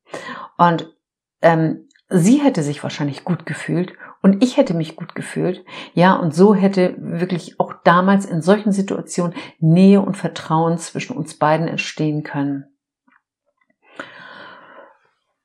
Und 0.58 0.94
ähm, 1.42 1.88
sie 2.10 2.38
hätte 2.38 2.62
sich 2.62 2.84
wahrscheinlich 2.84 3.24
gut 3.24 3.46
gefühlt 3.46 3.94
und 4.22 4.44
ich 4.44 4.58
hätte 4.58 4.74
mich 4.74 4.96
gut 4.96 5.16
gefühlt. 5.16 5.64
Ja, 5.94 6.16
und 6.16 6.36
so 6.36 6.54
hätte 6.54 6.96
wirklich 7.00 7.60
auch 7.60 7.74
damals 7.84 8.26
in 8.26 8.42
solchen 8.42 8.72
Situationen 8.72 9.34
Nähe 9.60 10.02
und 10.02 10.18
Vertrauen 10.18 10.78
zwischen 10.78 11.18
uns 11.18 11.38
beiden 11.38 11.68
entstehen 11.68 12.24
können. 12.24 12.66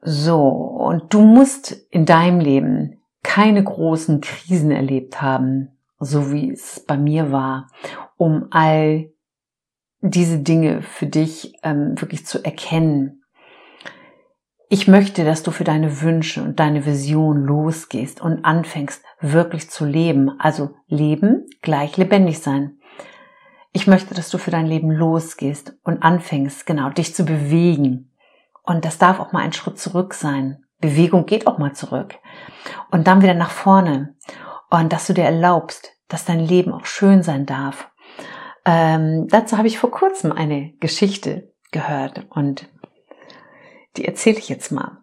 So, 0.08 0.38
und 0.38 1.12
du 1.12 1.20
musst 1.20 1.72
in 1.90 2.06
deinem 2.06 2.38
Leben 2.38 3.00
keine 3.24 3.64
großen 3.64 4.20
Krisen 4.20 4.70
erlebt 4.70 5.20
haben, 5.20 5.76
so 5.98 6.30
wie 6.30 6.52
es 6.52 6.78
bei 6.86 6.96
mir 6.96 7.32
war, 7.32 7.72
um 8.16 8.46
all 8.50 9.10
diese 10.00 10.38
Dinge 10.38 10.82
für 10.82 11.06
dich 11.06 11.54
ähm, 11.64 12.00
wirklich 12.00 12.24
zu 12.24 12.44
erkennen. 12.44 13.24
Ich 14.68 14.86
möchte, 14.86 15.24
dass 15.24 15.42
du 15.42 15.50
für 15.50 15.64
deine 15.64 16.00
Wünsche 16.02 16.40
und 16.40 16.60
deine 16.60 16.86
Vision 16.86 17.42
losgehst 17.42 18.20
und 18.20 18.44
anfängst 18.44 19.02
wirklich 19.20 19.70
zu 19.70 19.84
leben. 19.84 20.38
Also 20.38 20.76
leben 20.86 21.46
gleich 21.62 21.96
lebendig 21.96 22.38
sein. 22.38 22.78
Ich 23.72 23.88
möchte, 23.88 24.14
dass 24.14 24.30
du 24.30 24.38
für 24.38 24.52
dein 24.52 24.68
Leben 24.68 24.92
losgehst 24.92 25.76
und 25.82 26.04
anfängst, 26.04 26.64
genau, 26.64 26.90
dich 26.90 27.12
zu 27.12 27.24
bewegen. 27.24 28.12
Und 28.66 28.84
das 28.84 28.98
darf 28.98 29.20
auch 29.20 29.32
mal 29.32 29.40
ein 29.40 29.52
Schritt 29.52 29.78
zurück 29.78 30.12
sein. 30.12 30.64
Bewegung 30.80 31.24
geht 31.24 31.46
auch 31.46 31.58
mal 31.58 31.72
zurück. 31.72 32.16
Und 32.90 33.06
dann 33.06 33.22
wieder 33.22 33.34
nach 33.34 33.50
vorne. 33.50 34.16
Und 34.68 34.92
dass 34.92 35.06
du 35.06 35.14
dir 35.14 35.24
erlaubst, 35.24 35.92
dass 36.08 36.24
dein 36.24 36.40
Leben 36.40 36.72
auch 36.72 36.84
schön 36.84 37.22
sein 37.22 37.46
darf. 37.46 37.90
Ähm, 38.64 39.28
dazu 39.28 39.56
habe 39.56 39.68
ich 39.68 39.78
vor 39.78 39.90
kurzem 39.90 40.32
eine 40.32 40.72
Geschichte 40.80 41.52
gehört 41.70 42.26
und 42.30 42.68
die 43.96 44.04
erzähle 44.04 44.38
ich 44.38 44.48
jetzt 44.48 44.72
mal. 44.72 44.98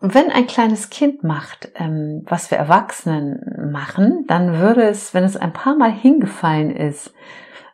Wenn 0.00 0.30
ein 0.30 0.46
kleines 0.46 0.90
Kind 0.90 1.22
macht, 1.22 1.70
ähm, 1.76 2.24
was 2.26 2.50
wir 2.50 2.58
Erwachsenen 2.58 3.70
machen, 3.72 4.24
dann 4.26 4.58
würde 4.58 4.82
es, 4.82 5.14
wenn 5.14 5.24
es 5.24 5.36
ein 5.36 5.52
paar 5.52 5.76
Mal 5.76 5.92
hingefallen 5.92 6.74
ist, 6.74 7.14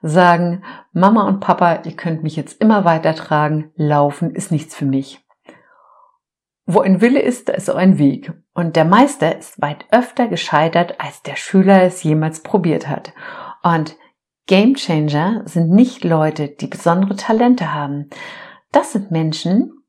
sagen, 0.03 0.63
Mama 0.93 1.27
und 1.27 1.41
Papa, 1.41 1.81
ihr 1.85 1.93
könnt 1.93 2.23
mich 2.23 2.37
jetzt 2.37 2.61
immer 2.61 2.85
weiter 2.85 3.15
tragen, 3.15 3.73
laufen 3.77 4.35
ist 4.35 4.51
nichts 4.51 4.75
für 4.75 4.87
mich. 4.87 5.25
Wo 6.67 6.81
ein 6.81 7.01
Wille 7.01 7.21
ist, 7.21 7.49
da 7.49 7.55
ist 7.55 7.69
auch 7.69 7.77
ein 7.77 7.99
Weg. 7.99 8.33
Und 8.55 8.77
der 8.77 8.85
Meister 8.85 9.37
ist 9.37 9.61
weit 9.61 9.87
öfter 9.91 10.29
gescheitert, 10.29 11.01
als 11.01 11.23
der 11.23 11.37
Schüler 11.37 11.83
es 11.83 12.03
jemals 12.03 12.43
probiert 12.43 12.89
hat. 12.89 13.13
Und 13.63 13.97
Game 14.47 14.75
Changer 14.75 15.43
sind 15.47 15.71
nicht 15.71 16.05
Leute, 16.05 16.49
die 16.49 16.67
besondere 16.67 17.17
Talente 17.17 17.73
haben. 17.75 18.11
Das 18.73 18.93
sind 18.93 19.11
Menschen, 19.11 19.80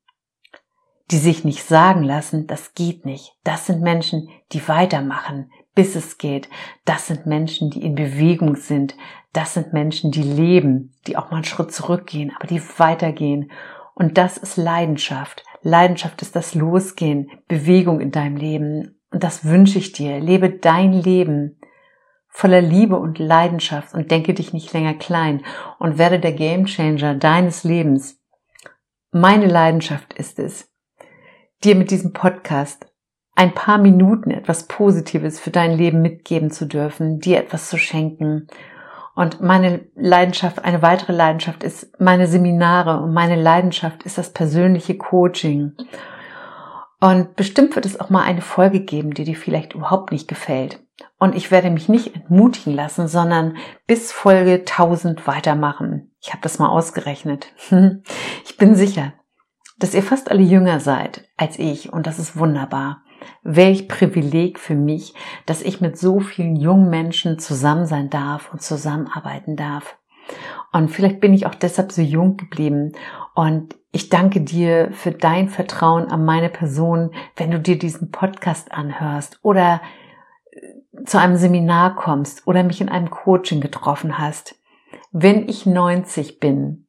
die 1.11 1.17
sich 1.17 1.43
nicht 1.43 1.63
sagen 1.63 2.03
lassen, 2.03 2.47
das 2.47 2.73
geht 2.73 3.05
nicht. 3.05 3.33
Das 3.43 3.65
sind 3.65 3.81
Menschen, 3.81 4.29
die 4.53 4.65
weitermachen, 4.67 5.51
bis 5.75 5.95
es 5.95 6.17
geht. 6.17 6.49
Das 6.85 7.07
sind 7.07 7.25
Menschen, 7.25 7.69
die 7.69 7.83
in 7.83 7.95
Bewegung 7.95 8.55
sind. 8.55 8.95
Das 9.33 9.53
sind 9.53 9.73
Menschen, 9.73 10.11
die 10.11 10.23
leben, 10.23 10.93
die 11.07 11.17
auch 11.17 11.29
mal 11.29 11.37
einen 11.37 11.45
Schritt 11.45 11.73
zurückgehen, 11.73 12.31
aber 12.35 12.47
die 12.47 12.61
weitergehen. 12.77 13.51
Und 13.93 14.17
das 14.17 14.37
ist 14.37 14.55
Leidenschaft. 14.55 15.43
Leidenschaft 15.61 16.21
ist 16.21 16.35
das 16.35 16.55
Losgehen, 16.55 17.29
Bewegung 17.47 17.99
in 17.99 18.11
deinem 18.11 18.37
Leben. 18.37 18.99
Und 19.11 19.23
das 19.23 19.43
wünsche 19.43 19.79
ich 19.79 19.91
dir. 19.91 20.19
Lebe 20.19 20.49
dein 20.49 20.93
Leben 20.93 21.59
voller 22.29 22.61
Liebe 22.61 22.97
und 22.97 23.19
Leidenschaft 23.19 23.93
und 23.93 24.09
denke 24.09 24.33
dich 24.33 24.53
nicht 24.53 24.71
länger 24.71 24.93
klein 24.93 25.43
und 25.77 25.97
werde 25.97 26.19
der 26.19 26.31
Gamechanger 26.31 27.15
deines 27.15 27.65
Lebens. 27.65 28.21
Meine 29.11 29.47
Leidenschaft 29.47 30.13
ist 30.13 30.39
es, 30.39 30.70
dir 31.63 31.75
mit 31.75 31.91
diesem 31.91 32.13
Podcast 32.13 32.87
ein 33.35 33.53
paar 33.53 33.77
Minuten 33.77 34.31
etwas 34.31 34.67
Positives 34.67 35.39
für 35.39 35.51
dein 35.51 35.71
Leben 35.71 36.01
mitgeben 36.01 36.51
zu 36.51 36.65
dürfen, 36.65 37.19
dir 37.19 37.39
etwas 37.39 37.69
zu 37.69 37.77
schenken 37.77 38.47
und 39.13 39.41
meine 39.41 39.85
Leidenschaft, 39.95 40.63
eine 40.63 40.81
weitere 40.81 41.13
Leidenschaft 41.13 41.63
ist 41.63 41.99
meine 41.99 42.27
Seminare 42.27 43.01
und 43.01 43.13
meine 43.13 43.35
Leidenschaft 43.35 44.03
ist 44.03 44.17
das 44.17 44.31
persönliche 44.31 44.97
Coaching. 44.97 45.73
Und 46.99 47.35
bestimmt 47.35 47.75
wird 47.75 47.85
es 47.85 47.99
auch 47.99 48.09
mal 48.09 48.23
eine 48.23 48.41
Folge 48.41 48.81
geben, 48.81 49.13
die 49.13 49.23
dir 49.23 49.35
vielleicht 49.35 49.73
überhaupt 49.73 50.11
nicht 50.11 50.27
gefällt. 50.27 50.83
Und 51.17 51.35
ich 51.35 51.49
werde 51.49 51.71
mich 51.71 51.89
nicht 51.89 52.15
entmutigen 52.15 52.73
lassen, 52.73 53.07
sondern 53.07 53.57
bis 53.87 54.11
Folge 54.11 54.59
1000 54.59 55.25
weitermachen. 55.27 56.15
Ich 56.21 56.29
habe 56.29 56.41
das 56.41 56.59
mal 56.59 56.69
ausgerechnet. 56.69 57.47
Ich 58.45 58.57
bin 58.57 58.75
sicher, 58.75 59.13
dass 59.81 59.95
ihr 59.95 60.03
fast 60.03 60.29
alle 60.29 60.43
jünger 60.43 60.79
seid 60.79 61.27
als 61.37 61.57
ich 61.57 61.91
und 61.91 62.05
das 62.05 62.19
ist 62.19 62.37
wunderbar. 62.37 63.01
Welch 63.41 63.87
Privileg 63.87 64.59
für 64.59 64.75
mich, 64.75 65.15
dass 65.47 65.63
ich 65.63 65.81
mit 65.81 65.97
so 65.97 66.19
vielen 66.19 66.55
jungen 66.55 66.89
Menschen 66.89 67.39
zusammen 67.39 67.87
sein 67.87 68.11
darf 68.11 68.53
und 68.53 68.61
zusammenarbeiten 68.61 69.55
darf. 69.55 69.97
Und 70.71 70.89
vielleicht 70.89 71.19
bin 71.19 71.33
ich 71.33 71.47
auch 71.47 71.55
deshalb 71.55 71.91
so 71.91 72.03
jung 72.03 72.37
geblieben. 72.37 72.93
Und 73.33 73.75
ich 73.91 74.09
danke 74.09 74.41
dir 74.41 74.91
für 74.91 75.11
dein 75.11 75.49
Vertrauen 75.49 76.11
an 76.11 76.25
meine 76.25 76.49
Person, 76.49 77.11
wenn 77.35 77.49
du 77.49 77.59
dir 77.59 77.77
diesen 77.77 78.11
Podcast 78.11 78.71
anhörst 78.71 79.39
oder 79.41 79.81
äh, 80.51 81.03
zu 81.05 81.19
einem 81.19 81.37
Seminar 81.37 81.95
kommst 81.95 82.45
oder 82.45 82.61
mich 82.63 82.81
in 82.81 82.89
einem 82.89 83.09
Coaching 83.09 83.61
getroffen 83.61 84.19
hast. 84.19 84.55
Wenn 85.11 85.49
ich 85.49 85.65
90 85.65 86.39
bin, 86.39 86.85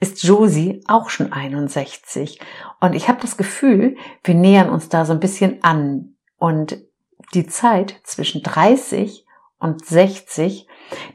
ist 0.00 0.22
Josie 0.22 0.82
auch 0.86 1.08
schon 1.08 1.32
61. 1.32 2.40
Und 2.80 2.94
ich 2.94 3.08
habe 3.08 3.20
das 3.20 3.36
Gefühl, 3.36 3.96
wir 4.24 4.34
nähern 4.34 4.68
uns 4.68 4.88
da 4.88 5.04
so 5.04 5.12
ein 5.12 5.20
bisschen 5.20 5.62
an. 5.62 6.16
Und 6.36 6.78
die 7.34 7.46
Zeit 7.46 8.00
zwischen 8.04 8.42
30 8.42 9.26
und 9.58 9.84
60, 9.84 10.68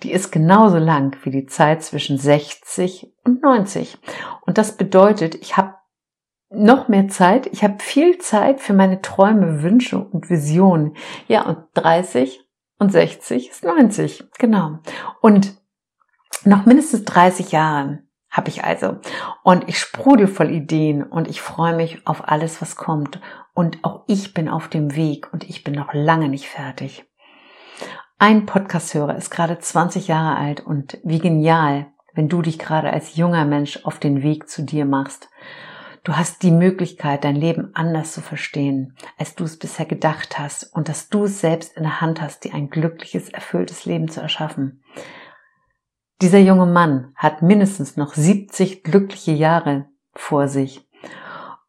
die 0.04 0.12
ist 0.12 0.32
genauso 0.32 0.78
lang 0.78 1.15
wie 1.24 1.30
die 1.30 1.46
Zeit 1.46 1.84
zwischen 1.84 2.17
60 2.17 3.13
und 3.24 3.44
90. 3.44 3.98
Und 4.46 4.58
das 4.58 4.78
bedeutet, 4.78 5.36
ich 5.36 5.58
habe 5.58 5.76
noch 6.50 6.88
mehr 6.88 7.08
Zeit, 7.08 7.48
ich 7.48 7.63
habe 7.63 7.78
viel 7.80 8.17
Zeit 8.17 8.60
für 8.60 8.74
meine 8.74 9.02
Träume, 9.02 9.62
Wünsche 9.62 10.00
und 10.00 10.30
Visionen. 10.30 10.96
Ja, 11.28 11.46
und 11.46 11.60
30 11.76 12.41
und 12.78 12.91
60 12.91 13.52
ist 13.52 13.63
90, 13.63 14.26
genau. 14.38 14.80
Und 15.22 15.56
noch 16.44 16.65
mindestens 16.65 17.06
30 17.06 17.52
Jahre 17.52 18.00
habe 18.32 18.50
ich 18.50 18.63
also. 18.63 18.98
Und 19.44 19.67
ich 19.67 19.78
sprudel 19.78 20.28
voll 20.28 20.50
Ideen 20.50 21.04
und 21.04 21.28
ich 21.28 21.41
freue 21.41 21.76
mich 21.76 22.08
auf 22.08 22.28
alles, 22.28 22.62
was 22.62 22.78
kommt. 22.78 23.20
Und 23.54 23.84
auch 23.84 24.04
ich 24.08 24.34
bin 24.34 24.50
auf 24.50 24.70
dem 24.70 24.96
Weg 24.96 25.32
und 25.34 25.48
ich 25.48 25.63
bin 25.63 25.76
noch 25.76 25.94
lange 25.94 26.30
nicht 26.30 26.48
fertig. 26.48 27.06
Ein 28.17 28.46
Podcast-Hörer 28.46 29.15
ist 29.17 29.30
gerade 29.30 29.60
20 29.60 30.08
Jahre 30.08 30.38
alt 30.38 30.62
und 30.62 31.00
wie 31.04 31.20
genial, 31.20 31.88
wenn 32.13 32.30
du 32.30 32.41
dich 32.41 32.60
gerade 32.60 32.91
als 32.91 33.15
junger 33.15 33.46
Mensch 33.46 33.80
auf 33.84 34.00
den 34.00 34.22
Weg 34.24 34.48
zu 34.48 34.63
dir 34.63 34.86
machst. 34.86 35.30
Du 36.04 36.15
hast 36.15 36.41
die 36.41 36.52
Möglichkeit, 36.52 37.24
dein 37.24 37.36
Leben 37.36 37.72
anders 37.74 38.13
zu 38.13 38.22
verstehen, 38.22 38.96
als 39.17 39.36
du 39.36 39.44
es 39.44 39.60
bisher 39.60 39.86
gedacht 39.86 40.39
hast 40.39 40.63
und 40.74 40.89
dass 40.89 41.10
du 41.10 41.26
es 41.26 41.41
selbst 41.41 41.78
in 41.78 41.84
der 41.84 42.02
Hand 42.02 42.22
hast, 42.22 42.44
dir 42.44 42.54
ein 42.54 42.70
glückliches, 42.70 43.30
erfülltes 43.30 43.86
Leben 43.86 44.08
zu 44.08 44.22
erschaffen. 44.22 44.81
Dieser 46.21 46.38
junge 46.38 46.67
Mann 46.67 47.13
hat 47.15 47.41
mindestens 47.41 47.97
noch 47.97 48.13
70 48.13 48.84
glückliche 48.84 49.31
Jahre 49.31 49.86
vor 50.13 50.47
sich. 50.47 50.88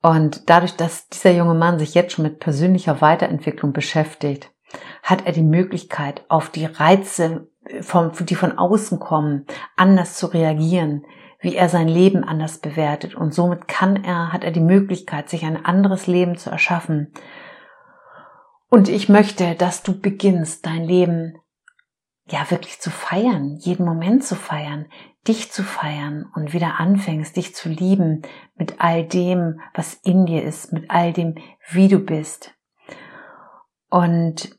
Und 0.03 0.51
dadurch, 0.51 0.77
dass 0.77 1.09
dieser 1.09 1.31
junge 1.31 1.55
Mann 1.55 1.79
sich 1.79 1.95
jetzt 1.95 2.13
schon 2.13 2.25
mit 2.25 2.39
persönlicher 2.39 3.01
Weiterentwicklung 3.01 3.73
beschäftigt, 3.73 4.51
hat 5.03 5.27
er 5.27 5.33
die 5.33 5.43
Möglichkeit, 5.43 6.25
auf 6.29 6.51
die 6.51 6.67
Reize, 6.67 7.49
die 7.65 8.35
von 8.35 8.59
außen 8.59 8.99
kommen, 8.99 9.47
anders 9.77 10.17
zu 10.17 10.27
reagieren, 10.27 11.07
wie 11.41 11.55
er 11.55 11.71
sein 11.71 11.89
Leben 11.89 12.23
anders 12.23 12.59
bewertet. 12.59 13.15
Und 13.15 13.33
somit 13.33 13.69
kann 13.69 14.05
er, 14.05 14.33
hat 14.35 14.45
er 14.45 14.51
die 14.51 14.61
Möglichkeit, 14.61 15.31
sich 15.31 15.45
ein 15.45 15.65
anderes 15.65 16.07
Leben 16.07 16.37
zu 16.37 16.51
erschaffen. 16.51 17.13
Und 18.69 18.89
ich 18.89 19.09
möchte, 19.09 19.55
dass 19.55 19.83
du 19.83 19.99
beginnst, 19.99 20.67
dein 20.67 20.85
Leben 20.85 21.39
ja 22.33 22.51
wirklich 22.51 22.81
zu 22.81 22.91
feiern, 22.91 23.57
jeden 23.59 23.85
Moment 23.85 24.25
zu 24.25 24.35
feiern, 24.35 24.87
dich 25.29 25.53
zu 25.53 25.63
feiern 25.63 26.27
und 26.35 26.53
wieder 26.53 26.81
anfängst, 26.81 27.37
dich 27.37 27.55
zu 27.55 27.69
lieben 27.69 28.23
mit 28.57 28.81
all 28.81 29.05
dem, 29.05 29.61
was 29.75 29.95
in 29.95 30.27
dir 30.27 30.43
ist, 30.43 30.73
mit 30.73 30.91
all 30.91 31.13
dem, 31.13 31.37
wie 31.71 31.89
du 31.89 31.99
bist. 31.99 32.55
Und 33.89 34.59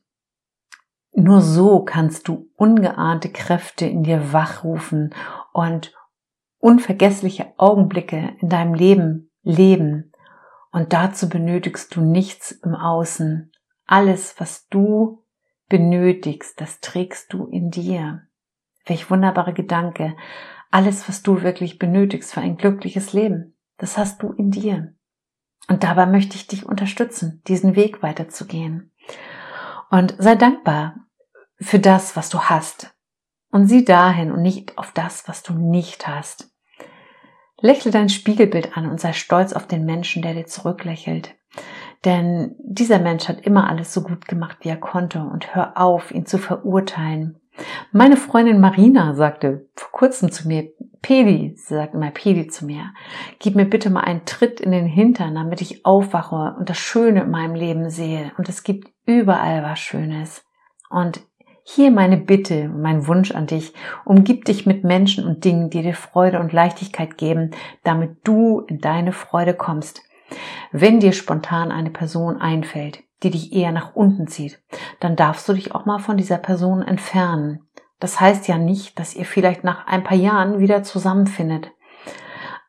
nur 1.12 1.41
so 1.41 1.83
kannst 1.83 2.27
du 2.27 2.49
ungeahnte 2.55 3.29
Kräfte 3.29 3.86
in 3.86 4.03
dir 4.03 4.31
wachrufen 4.31 5.13
und 5.51 5.93
unvergessliche 6.59 7.53
Augenblicke 7.57 8.36
in 8.39 8.49
deinem 8.49 8.73
Leben 8.73 9.31
leben. 9.41 10.13
Und 10.71 10.93
dazu 10.93 11.29
benötigst 11.29 11.95
du 11.95 12.01
nichts 12.01 12.51
im 12.51 12.73
Außen. 12.73 13.51
Alles, 13.86 14.39
was 14.39 14.67
du 14.69 15.22
benötigst, 15.73 16.62
das 16.62 16.81
trägst 16.81 17.33
du 17.33 17.47
in 17.47 17.71
dir. 17.71 18.27
Welch 18.86 19.09
wunderbare 19.09 19.53
Gedanke. 19.53 20.15
Alles, 20.69 21.09
was 21.09 21.23
du 21.23 21.41
wirklich 21.41 21.79
benötigst 21.79 22.31
für 22.31 22.41
ein 22.41 22.57
glückliches 22.57 23.12
Leben, 23.12 23.57
das 23.77 23.97
hast 23.97 24.21
du 24.21 24.33
in 24.33 24.51
dir. 24.51 24.93
Und 25.67 25.83
dabei 25.83 26.05
möchte 26.05 26.36
ich 26.36 26.45
dich 26.45 26.63
unterstützen, 26.63 27.41
diesen 27.47 27.75
Weg 27.75 28.03
weiterzugehen. 28.03 28.91
Und 29.89 30.15
sei 30.19 30.36
dankbar 30.36 31.07
für 31.59 31.79
das, 31.79 32.15
was 32.15 32.29
du 32.29 32.39
hast. 32.39 32.95
Und 33.49 33.65
sieh 33.65 33.83
dahin 33.83 34.31
und 34.31 34.43
nicht 34.43 34.77
auf 34.77 34.91
das, 34.91 35.27
was 35.27 35.41
du 35.41 35.53
nicht 35.53 36.07
hast. 36.07 36.51
Lächle 37.62 37.89
dein 37.89 38.09
Spiegelbild 38.09 38.77
an 38.77 38.88
und 38.91 39.01
sei 39.01 39.13
stolz 39.13 39.53
auf 39.53 39.65
den 39.65 39.86
Menschen, 39.86 40.21
der 40.21 40.36
dir 40.36 40.45
zurücklächelt. 40.45 41.33
Denn 42.06 42.56
dieser 42.60 43.00
Mensch 43.00 43.28
hat 43.30 43.42
immer 43.42 43.70
alles 43.70 43.94
so 43.94 44.02
gut 44.02 44.28
gemacht, 44.28 44.58
wie 44.62 44.70
er 44.70 44.78
konnte 44.78 45.22
und 45.22 45.56
hör 45.56 45.78
auf, 45.78 46.12
ihn 46.12 46.26
zu 46.26 46.38
verurteilen. 46.38 47.39
Meine 47.92 48.18
Freundin 48.18 48.60
Marina 48.60 49.13
sagte 49.13 49.70
vor 49.76 49.92
kurzem 49.92 50.32
zu 50.32 50.48
mir, 50.48 50.72
Pedi, 51.02 51.54
sie 51.56 51.76
sagt 51.76 51.94
immer 51.94 52.12
Pedi 52.12 52.48
zu 52.48 52.66
mir, 52.66 52.94
gib 53.39 53.56
mir 53.56 53.66
bitte 53.66 53.89
mal 53.89 54.02
einen 54.02 54.26
Tritt 54.26 54.60
in 54.60 54.72
den 54.72 54.86
Hintern, 54.86 55.36
damit 55.36 55.62
ich 55.62 55.86
aufwache 55.86 56.56
und 56.58 56.70
das 56.70 56.78
Schöne 56.78 57.24
in 57.24 57.32
meinem 57.32 57.56
Leben 57.56 57.89
sehe. 57.89 58.32
Und 58.38 58.50
es 58.50 58.63
gibt 58.63 58.89
überall 59.06 59.63
was 59.63 59.80
Schönes. 59.80 60.46
Und 60.89 61.22
hier 61.66 61.92
meine 61.92 62.18
Bitte, 62.18 62.70
mein 62.70 63.08
Wunsch 63.08 63.32
an 63.32 63.48
dich, 63.48 63.74
umgib 64.04 64.46
dich 64.46 64.66
mit 64.66 64.84
Menschen 64.84 65.26
und 65.26 65.46
Dingen, 65.46 65.70
die 65.70 65.82
dir 65.82 65.94
Freude 65.94 66.39
und 66.39 66.52
Leichtigkeit 66.52 67.18
geben, 67.18 67.52
damit 67.84 68.18
du 68.24 68.62
in 68.62 68.80
deine 68.80 69.13
Freude 69.13 69.54
kommst. 69.54 70.02
Wenn 70.71 70.99
dir 70.99 71.13
spontan 71.13 71.71
eine 71.71 71.91
Person 71.91 72.41
einfällt, 72.41 73.03
die 73.21 73.31
dich 73.31 73.53
eher 73.53 73.71
nach 73.71 73.95
unten 73.95 74.27
zieht, 74.27 74.62
dann 74.99 75.15
darfst 75.15 75.47
du 75.47 75.53
dich 75.53 75.73
auch 75.73 75.86
mal 75.86 75.99
von 75.99 76.17
dieser 76.17 76.38
Person 76.38 76.81
entfernen. 76.81 77.67
Das 77.99 78.19
heißt 78.19 78.47
ja 78.47 78.57
nicht, 78.57 78.99
dass 78.99 79.15
ihr 79.15 79.25
vielleicht 79.25 79.63
nach 79.63 79.88
ein 79.88 80.03
paar 80.03 80.17
Jahren 80.17 80.59
wieder 80.59 80.83
zusammenfindet. 80.83 81.71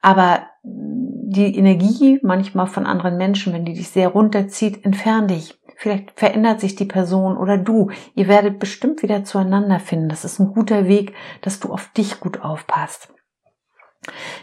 Aber 0.01 0.47
die 0.63 1.57
Energie 1.57 2.21
manchmal 2.23 2.67
von 2.67 2.87
anderen 2.87 3.17
Menschen, 3.17 3.53
wenn 3.53 3.65
die 3.65 3.75
dich 3.75 3.89
sehr 3.89 4.09
runterzieht, 4.09 4.85
entfern 4.85 5.27
dich. 5.27 5.59
Vielleicht 5.77 6.13
verändert 6.13 6.61
sich 6.61 6.77
die 6.77 6.85
Person 6.85 7.37
oder 7.37 7.59
du. 7.59 7.91
Ihr 8.15 8.29
werdet 8.29 8.59
bestimmt 8.59 9.03
wieder 9.03 9.25
zueinander 9.25 9.81
finden. 9.81 10.09
Das 10.09 10.25
ist 10.25 10.39
ein 10.39 10.53
guter 10.55 10.87
Weg, 10.87 11.15
dass 11.41 11.59
du 11.59 11.73
auf 11.73 11.91
dich 11.97 12.21
gut 12.21 12.43
aufpasst. 12.43 13.13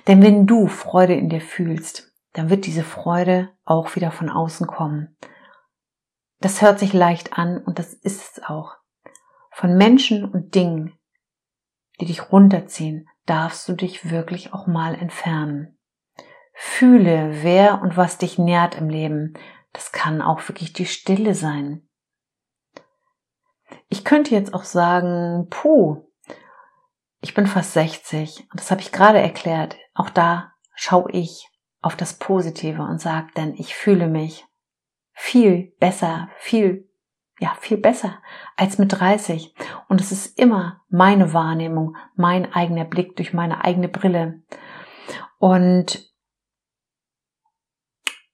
Denn 0.07 0.21
wenn 0.21 0.45
du 0.45 0.67
Freude 0.67 1.13
in 1.13 1.29
dir 1.29 1.41
fühlst, 1.41 2.10
dann 2.33 2.49
wird 2.49 2.65
diese 2.65 2.83
Freude 2.83 3.49
auch 3.65 3.95
wieder 3.95 4.11
von 4.11 4.29
außen 4.29 4.67
kommen. 4.67 5.17
Das 6.39 6.61
hört 6.61 6.79
sich 6.79 6.93
leicht 6.93 7.37
an 7.37 7.57
und 7.63 7.77
das 7.77 7.93
ist 7.93 8.37
es 8.37 8.43
auch. 8.43 8.75
Von 9.51 9.77
Menschen 9.77 10.25
und 10.25 10.55
Dingen, 10.55 10.97
die 11.99 12.05
dich 12.05 12.31
runterziehen, 12.31 13.07
darfst 13.25 13.67
du 13.67 13.73
dich 13.73 14.09
wirklich 14.09 14.53
auch 14.53 14.65
mal 14.65 14.95
entfernen. 14.95 15.77
Fühle, 16.53 17.43
wer 17.43 17.81
und 17.81 17.97
was 17.97 18.17
dich 18.17 18.37
nährt 18.37 18.75
im 18.75 18.89
Leben. 18.89 19.33
Das 19.73 19.91
kann 19.91 20.21
auch 20.21 20.47
wirklich 20.47 20.73
die 20.73 20.85
Stille 20.85 21.35
sein. 21.35 21.87
Ich 23.87 24.03
könnte 24.03 24.33
jetzt 24.35 24.53
auch 24.53 24.63
sagen, 24.63 25.47
puh, 25.49 26.05
ich 27.21 27.33
bin 27.33 27.45
fast 27.45 27.73
60 27.73 28.47
und 28.51 28.59
das 28.59 28.71
habe 28.71 28.81
ich 28.81 28.91
gerade 28.91 29.19
erklärt. 29.19 29.77
Auch 29.93 30.09
da 30.09 30.53
schaue 30.75 31.11
ich 31.11 31.50
auf 31.81 31.95
das 31.95 32.13
Positive 32.13 32.81
und 32.81 33.01
sage, 33.01 33.27
denn 33.35 33.53
ich 33.55 33.75
fühle 33.75 34.07
mich 34.07 34.45
viel 35.13 35.73
besser, 35.79 36.29
viel, 36.37 36.89
ja, 37.39 37.53
viel 37.59 37.77
besser 37.77 38.21
als 38.55 38.77
mit 38.77 38.99
30. 38.99 39.55
Und 39.87 39.99
es 39.99 40.11
ist 40.11 40.37
immer 40.39 40.81
meine 40.89 41.33
Wahrnehmung, 41.33 41.97
mein 42.15 42.53
eigener 42.53 42.85
Blick 42.85 43.15
durch 43.15 43.33
meine 43.33 43.63
eigene 43.63 43.89
Brille. 43.89 44.41
Und 45.37 46.11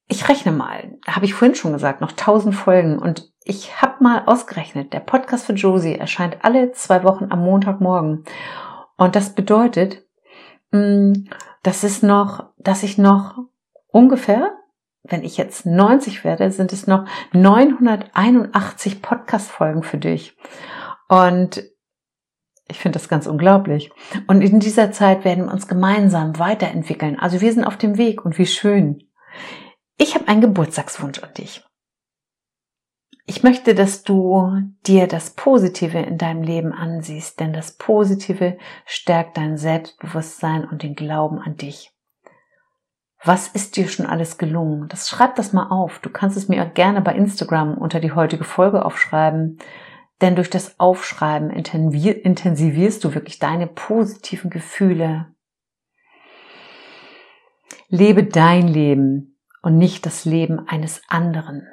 ich 0.07 0.29
rechne 0.29 0.51
mal, 0.51 0.97
habe 1.05 1.25
ich 1.25 1.33
vorhin 1.33 1.55
schon 1.55 1.73
gesagt, 1.73 2.01
noch 2.01 2.13
tausend 2.13 2.55
Folgen 2.55 2.99
und 2.99 3.31
ich 3.43 3.81
habe 3.81 4.03
mal 4.03 4.23
ausgerechnet, 4.25 4.91
der 4.93 4.99
Podcast 4.99 5.45
für 5.45 5.53
Josie 5.53 5.95
erscheint 5.95 6.43
alle 6.43 6.71
zwei 6.73 7.03
Wochen 7.03 7.27
am 7.29 7.43
Montagmorgen. 7.43 8.25
Und 8.97 9.15
das 9.15 9.35
bedeutet, 9.35 10.05
mm, 10.71 11.13
das 11.63 11.83
ist 11.83 12.03
noch, 12.03 12.49
dass 12.67 12.83
ich 12.83 12.97
noch 12.97 13.37
ungefähr 13.87 14.57
wenn 15.11 15.23
ich 15.23 15.37
jetzt 15.37 15.65
90 15.65 16.23
werde, 16.23 16.51
sind 16.51 16.73
es 16.73 16.87
noch 16.87 17.05
981 17.33 19.01
Podcast-Folgen 19.01 19.83
für 19.83 19.97
dich. 19.97 20.37
Und 21.07 21.63
ich 22.67 22.79
finde 22.79 22.99
das 22.99 23.07
ganz 23.07 23.27
unglaublich. 23.27 23.91
Und 24.27 24.41
in 24.41 24.59
dieser 24.59 24.91
Zeit 24.91 25.23
werden 25.23 25.45
wir 25.45 25.53
uns 25.53 25.67
gemeinsam 25.67 26.37
weiterentwickeln. 26.37 27.17
Also 27.17 27.41
wir 27.41 27.53
sind 27.53 27.63
auf 27.63 27.77
dem 27.77 27.97
Weg 27.97 28.25
und 28.25 28.37
wie 28.37 28.45
schön. 28.45 29.03
Ich 29.97 30.15
habe 30.15 30.27
einen 30.27 30.41
Geburtstagswunsch 30.41 31.19
an 31.23 31.33
dich. 31.33 31.63
Ich 33.25 33.43
möchte, 33.43 33.75
dass 33.75 34.03
du 34.03 34.51
dir 34.85 35.07
das 35.07 35.31
Positive 35.31 35.99
in 35.99 36.17
deinem 36.17 36.43
Leben 36.43 36.71
ansiehst, 36.71 37.39
denn 37.39 37.51
das 37.51 37.77
Positive 37.77 38.57
stärkt 38.85 39.37
dein 39.37 39.57
Selbstbewusstsein 39.57 40.65
und 40.65 40.83
den 40.83 40.95
Glauben 40.95 41.39
an 41.39 41.57
dich. 41.57 41.96
Was 43.23 43.47
ist 43.47 43.77
dir 43.77 43.87
schon 43.87 44.05
alles 44.05 44.37
gelungen? 44.37 44.87
Das 44.89 45.09
schreib 45.09 45.35
das 45.35 45.51
mal 45.51 45.69
auf. 45.69 45.99
Du 45.99 46.09
kannst 46.09 46.37
es 46.37 46.47
mir 46.47 46.63
gerne 46.65 47.01
bei 47.01 47.15
Instagram 47.15 47.77
unter 47.77 47.99
die 47.99 48.11
heutige 48.11 48.43
Folge 48.43 48.85
aufschreiben. 48.85 49.57
Denn 50.21 50.35
durch 50.35 50.49
das 50.49 50.79
Aufschreiben 50.79 51.49
intensivierst 51.51 53.03
du 53.03 53.13
wirklich 53.13 53.39
deine 53.39 53.67
positiven 53.67 54.49
Gefühle. 54.49 55.33
Lebe 57.89 58.23
dein 58.23 58.67
Leben 58.67 59.39
und 59.61 59.77
nicht 59.77 60.05
das 60.05 60.25
Leben 60.25 60.67
eines 60.67 61.01
anderen. 61.07 61.67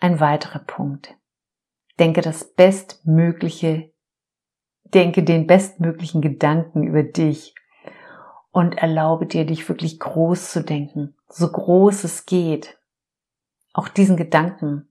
Ein 0.00 0.20
weiterer 0.20 0.60
Punkt. 0.60 1.14
Denke 1.98 2.22
das 2.22 2.54
Bestmögliche, 2.54 3.92
denke 4.84 5.22
den 5.22 5.46
bestmöglichen 5.46 6.22
Gedanken 6.22 6.82
über 6.82 7.02
dich 7.02 7.54
und 8.52 8.78
erlaube 8.78 9.26
dir, 9.26 9.44
dich 9.44 9.68
wirklich 9.68 9.98
groß 10.00 10.50
zu 10.50 10.62
denken, 10.62 11.14
so 11.28 11.50
groß 11.50 12.04
es 12.04 12.26
geht. 12.26 12.78
Auch 13.72 13.88
diesen 13.88 14.16
Gedanken. 14.16 14.88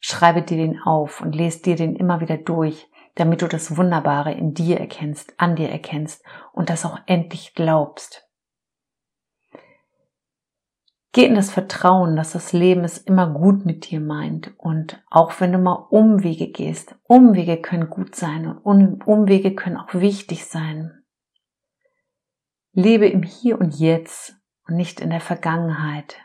Schreibe 0.00 0.42
dir 0.42 0.56
den 0.56 0.80
auf 0.80 1.20
und 1.20 1.34
lese 1.34 1.62
dir 1.62 1.76
den 1.76 1.96
immer 1.96 2.20
wieder 2.20 2.38
durch, 2.38 2.88
damit 3.16 3.42
du 3.42 3.48
das 3.48 3.76
Wunderbare 3.76 4.32
in 4.32 4.54
dir 4.54 4.78
erkennst, 4.78 5.34
an 5.38 5.56
dir 5.56 5.70
erkennst 5.70 6.22
und 6.52 6.70
das 6.70 6.84
auch 6.84 6.98
endlich 7.06 7.54
glaubst. 7.54 8.26
Geh 11.12 11.24
in 11.24 11.34
das 11.34 11.50
Vertrauen, 11.50 12.14
dass 12.14 12.32
das 12.32 12.52
Leben 12.52 12.84
es 12.84 12.98
immer 12.98 13.32
gut 13.32 13.64
mit 13.64 13.90
dir 13.90 14.00
meint 14.00 14.52
und 14.58 15.02
auch 15.10 15.40
wenn 15.40 15.52
du 15.52 15.58
mal 15.58 15.86
Umwege 15.88 16.48
gehst, 16.48 16.94
Umwege 17.04 17.56
können 17.56 17.88
gut 17.88 18.14
sein 18.14 18.46
und 18.58 19.06
Umwege 19.06 19.54
können 19.54 19.78
auch 19.78 19.94
wichtig 19.94 20.44
sein. 20.44 21.05
Lebe 22.78 23.08
im 23.08 23.22
Hier 23.22 23.58
und 23.58 23.74
Jetzt 23.78 24.36
und 24.68 24.76
nicht 24.76 25.00
in 25.00 25.08
der 25.08 25.22
Vergangenheit. 25.22 26.18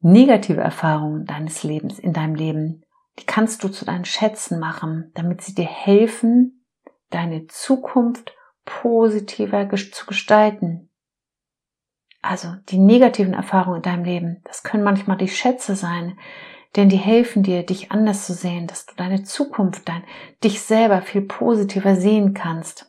Negative 0.00 0.62
Erfahrungen 0.62 1.26
deines 1.26 1.62
Lebens, 1.62 1.98
in 1.98 2.14
deinem 2.14 2.34
Leben, 2.34 2.86
die 3.18 3.26
kannst 3.26 3.62
du 3.62 3.68
zu 3.68 3.84
deinen 3.84 4.06
Schätzen 4.06 4.58
machen, 4.58 5.12
damit 5.12 5.42
sie 5.42 5.54
dir 5.54 5.66
helfen, 5.66 6.64
deine 7.10 7.46
Zukunft 7.48 8.34
positiver 8.64 9.68
zu 9.68 10.06
gestalten. 10.06 10.88
Also 12.22 12.48
die 12.70 12.78
negativen 12.78 13.34
Erfahrungen 13.34 13.76
in 13.76 13.82
deinem 13.82 14.04
Leben, 14.04 14.40
das 14.44 14.62
können 14.62 14.84
manchmal 14.84 15.18
die 15.18 15.28
Schätze 15.28 15.76
sein, 15.76 16.18
denn 16.76 16.88
die 16.88 16.96
helfen 16.96 17.42
dir, 17.42 17.62
dich 17.62 17.92
anders 17.92 18.24
zu 18.24 18.32
sehen, 18.32 18.68
dass 18.68 18.86
du 18.86 18.94
deine 18.96 19.22
Zukunft, 19.22 19.86
dein, 19.86 20.02
dich 20.42 20.62
selber 20.62 21.02
viel 21.02 21.20
positiver 21.20 21.94
sehen 21.94 22.32
kannst. 22.32 22.88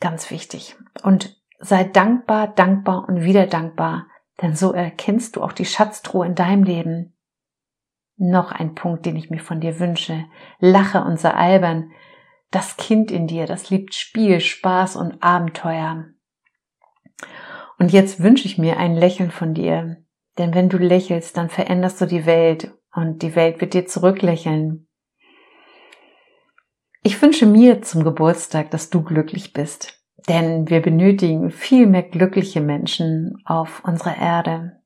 Ganz 0.00 0.30
wichtig. 0.30 0.76
Und 1.02 1.36
sei 1.58 1.84
dankbar, 1.84 2.48
dankbar 2.48 3.08
und 3.08 3.22
wieder 3.22 3.46
dankbar, 3.46 4.06
denn 4.40 4.54
so 4.54 4.72
erkennst 4.72 5.36
du 5.36 5.42
auch 5.42 5.52
die 5.52 5.64
Schatztruhe 5.64 6.26
in 6.26 6.34
deinem 6.34 6.62
Leben. 6.62 7.16
Noch 8.16 8.52
ein 8.52 8.74
Punkt, 8.74 9.06
den 9.06 9.16
ich 9.16 9.30
mir 9.30 9.40
von 9.40 9.60
dir 9.60 9.78
wünsche. 9.78 10.24
Lache 10.58 11.02
und 11.02 11.20
sei 11.20 11.30
albern. 11.30 11.90
Das 12.50 12.76
Kind 12.76 13.10
in 13.10 13.26
dir, 13.26 13.46
das 13.46 13.70
liebt 13.70 13.94
Spiel, 13.94 14.40
Spaß 14.40 14.96
und 14.96 15.22
Abenteuer. 15.22 16.06
Und 17.78 17.92
jetzt 17.92 18.20
wünsche 18.20 18.46
ich 18.46 18.58
mir 18.58 18.76
ein 18.78 18.96
Lächeln 18.96 19.30
von 19.30 19.54
dir. 19.54 20.04
Denn 20.36 20.54
wenn 20.54 20.68
du 20.68 20.78
lächelst, 20.78 21.36
dann 21.36 21.48
veränderst 21.48 22.00
du 22.00 22.06
die 22.06 22.26
Welt 22.26 22.72
und 22.92 23.22
die 23.22 23.36
Welt 23.36 23.60
wird 23.60 23.74
dir 23.74 23.86
zurücklächeln. 23.86 24.87
Ich 27.02 27.20
wünsche 27.22 27.46
mir 27.46 27.82
zum 27.82 28.02
Geburtstag, 28.02 28.70
dass 28.70 28.90
du 28.90 29.02
glücklich 29.02 29.52
bist, 29.52 30.02
denn 30.28 30.68
wir 30.68 30.82
benötigen 30.82 31.50
viel 31.50 31.86
mehr 31.86 32.02
glückliche 32.02 32.60
Menschen 32.60 33.40
auf 33.44 33.82
unserer 33.84 34.16
Erde. 34.16 34.80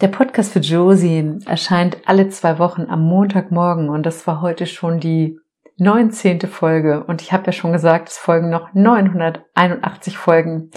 Der 0.00 0.08
Podcast 0.08 0.52
für 0.52 0.60
Josie 0.60 1.38
erscheint 1.44 1.98
alle 2.06 2.28
zwei 2.28 2.60
Wochen 2.60 2.82
am 2.88 3.02
Montagmorgen 3.02 3.88
und 3.88 4.06
das 4.06 4.28
war 4.28 4.40
heute 4.40 4.66
schon 4.66 5.00
die 5.00 5.40
19. 5.78 6.42
Folge 6.42 7.02
und 7.04 7.20
ich 7.20 7.32
habe 7.32 7.46
ja 7.46 7.52
schon 7.52 7.72
gesagt, 7.72 8.08
es 8.08 8.18
folgen 8.18 8.48
noch 8.50 8.72
981 8.74 10.16
Folgen. 10.16 10.70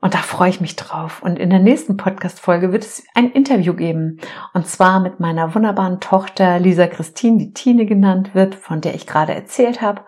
Und 0.00 0.14
da 0.14 0.18
freue 0.18 0.50
ich 0.50 0.60
mich 0.60 0.76
drauf. 0.76 1.22
Und 1.22 1.38
in 1.38 1.50
der 1.50 1.58
nächsten 1.58 1.96
Podcast-Folge 1.96 2.72
wird 2.72 2.84
es 2.84 3.04
ein 3.14 3.32
Interview 3.32 3.74
geben. 3.74 4.20
Und 4.54 4.66
zwar 4.66 5.00
mit 5.00 5.18
meiner 5.18 5.54
wunderbaren 5.54 6.00
Tochter 6.00 6.60
Lisa 6.60 6.86
Christine, 6.86 7.38
die 7.38 7.52
Tine 7.52 7.84
genannt 7.84 8.34
wird, 8.34 8.54
von 8.54 8.80
der 8.80 8.94
ich 8.94 9.06
gerade 9.06 9.34
erzählt 9.34 9.82
habe. 9.82 10.02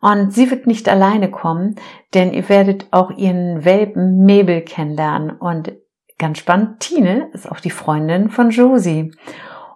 Und 0.00 0.32
sie 0.32 0.50
wird 0.50 0.66
nicht 0.66 0.88
alleine 0.88 1.30
kommen, 1.30 1.76
denn 2.14 2.32
ihr 2.32 2.48
werdet 2.48 2.86
auch 2.90 3.10
ihren 3.10 3.64
Welpen 3.64 4.24
Mabel 4.24 4.62
kennenlernen. 4.62 5.30
Und 5.30 5.72
ganz 6.18 6.38
spannend, 6.38 6.80
Tine 6.80 7.30
ist 7.32 7.50
auch 7.50 7.60
die 7.60 7.70
Freundin 7.70 8.30
von 8.30 8.50
Josie. 8.50 9.12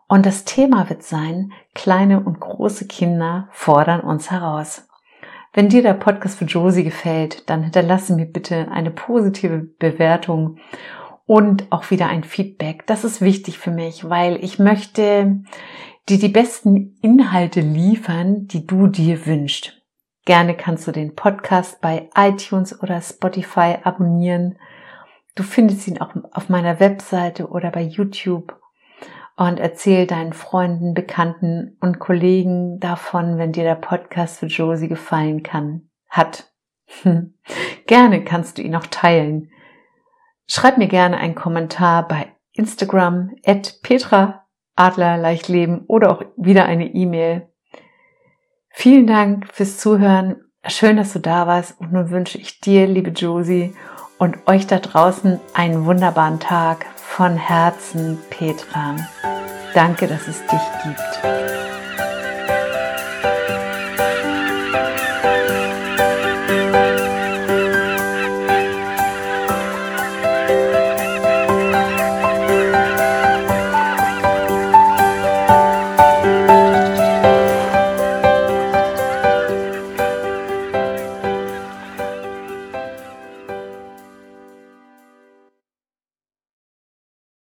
Und 0.09 0.27
das 0.27 0.45
Thema 0.45 0.89
wird 0.91 1.05
sein, 1.05 1.53
kleine 1.75 2.21
und 2.21 2.41
große 2.41 2.87
Kinder 2.87 3.49
fordern 3.53 4.01
uns 4.01 4.31
heraus. 4.31 4.89
Wenn 5.55 5.69
dir 5.69 5.83
der 5.83 5.95
Podcast 5.95 6.39
für 6.39 6.47
Josie 6.47 6.83
gefällt, 6.83 7.49
dann 7.51 7.63
hinterlasse 7.63 8.15
mir 8.15 8.25
bitte 8.25 8.71
eine 8.71 8.91
positive 8.91 9.59
Bewertung 9.59 10.59
und 11.27 11.71
auch 11.71 11.91
wieder 11.91 12.07
ein 12.09 12.25
Feedback. 12.25 12.87
Das 12.87 13.05
ist 13.05 13.21
wichtig 13.21 13.59
für 13.59 13.71
mich, 13.71 14.09
weil 14.09 14.43
ich 14.43 14.59
möchte 14.59 15.43
dir 16.09 16.19
die 16.19 16.29
besten 16.29 16.97
Inhalte 17.03 17.61
liefern, 17.61 18.47
die 18.47 18.67
du 18.67 18.87
dir 18.87 19.27
wünschst. 19.27 19.83
Gerne 20.25 20.57
kannst 20.57 20.87
du 20.87 20.93
den 20.93 21.15
Podcast 21.15 21.83
bei 21.83 22.09
iTunes 22.17 22.81
oder 22.83 23.03
Spotify 23.03 23.77
abonnieren. 23.83 24.59
Du 25.35 25.43
findest 25.43 25.87
ihn 25.87 26.01
auch 26.01 26.15
auf 26.33 26.49
meiner 26.49 26.81
Webseite 26.81 27.49
oder 27.49 27.71
bei 27.71 27.83
YouTube 27.83 28.59
und 29.49 29.61
erzähl 29.61 30.07
deinen 30.07 30.33
Freunden, 30.33 30.95
Bekannten 30.95 31.77
und 31.81 31.99
Kollegen 31.99 32.79
davon, 32.81 33.39
wenn 33.39 33.53
dir 33.53 33.65
der 33.65 33.75
Podcast 33.75 34.39
für 34.39 34.47
Josie 34.47 34.89
gefallen 34.89 35.43
kann, 35.43 35.89
hat. 36.09 36.53
gerne 37.87 38.25
kannst 38.25 38.59
du 38.59 38.63
ihn 38.63 38.77
auch 38.77 38.87
teilen. 38.87 39.51
Schreib 40.47 40.79
mir 40.79 40.89
gerne 40.89 41.17
einen 41.17 41.35
Kommentar 41.35 42.07
bei 42.07 42.33
Instagram 42.53 43.35
at 43.45 43.81
Petra 43.83 44.47
Adler 44.75 45.17
Leichtleben 45.17 45.85
oder 45.87 46.11
auch 46.11 46.25
wieder 46.37 46.65
eine 46.65 46.87
E-Mail. 46.87 47.49
Vielen 48.71 49.07
Dank 49.07 49.53
fürs 49.53 49.79
Zuhören. 49.79 50.37
Schön, 50.67 50.97
dass 50.97 51.13
du 51.13 51.19
da 51.19 51.47
warst 51.47 51.81
und 51.81 51.93
nun 51.93 52.11
wünsche 52.11 52.39
ich 52.39 52.61
dir, 52.61 52.87
liebe 52.87 53.11
Josie, 53.11 53.75
und 54.19 54.47
euch 54.47 54.67
da 54.67 54.79
draußen 54.79 55.41
einen 55.53 55.85
wunderbaren 55.85 56.39
Tag 56.39 56.87
von 56.97 57.37
Herzen, 57.37 58.19
Petra. 58.31 58.97
Danke, 59.75 60.07
dass 60.07 60.29
es 60.29 60.39
dich 60.47 60.61
gibt. 60.85 61.82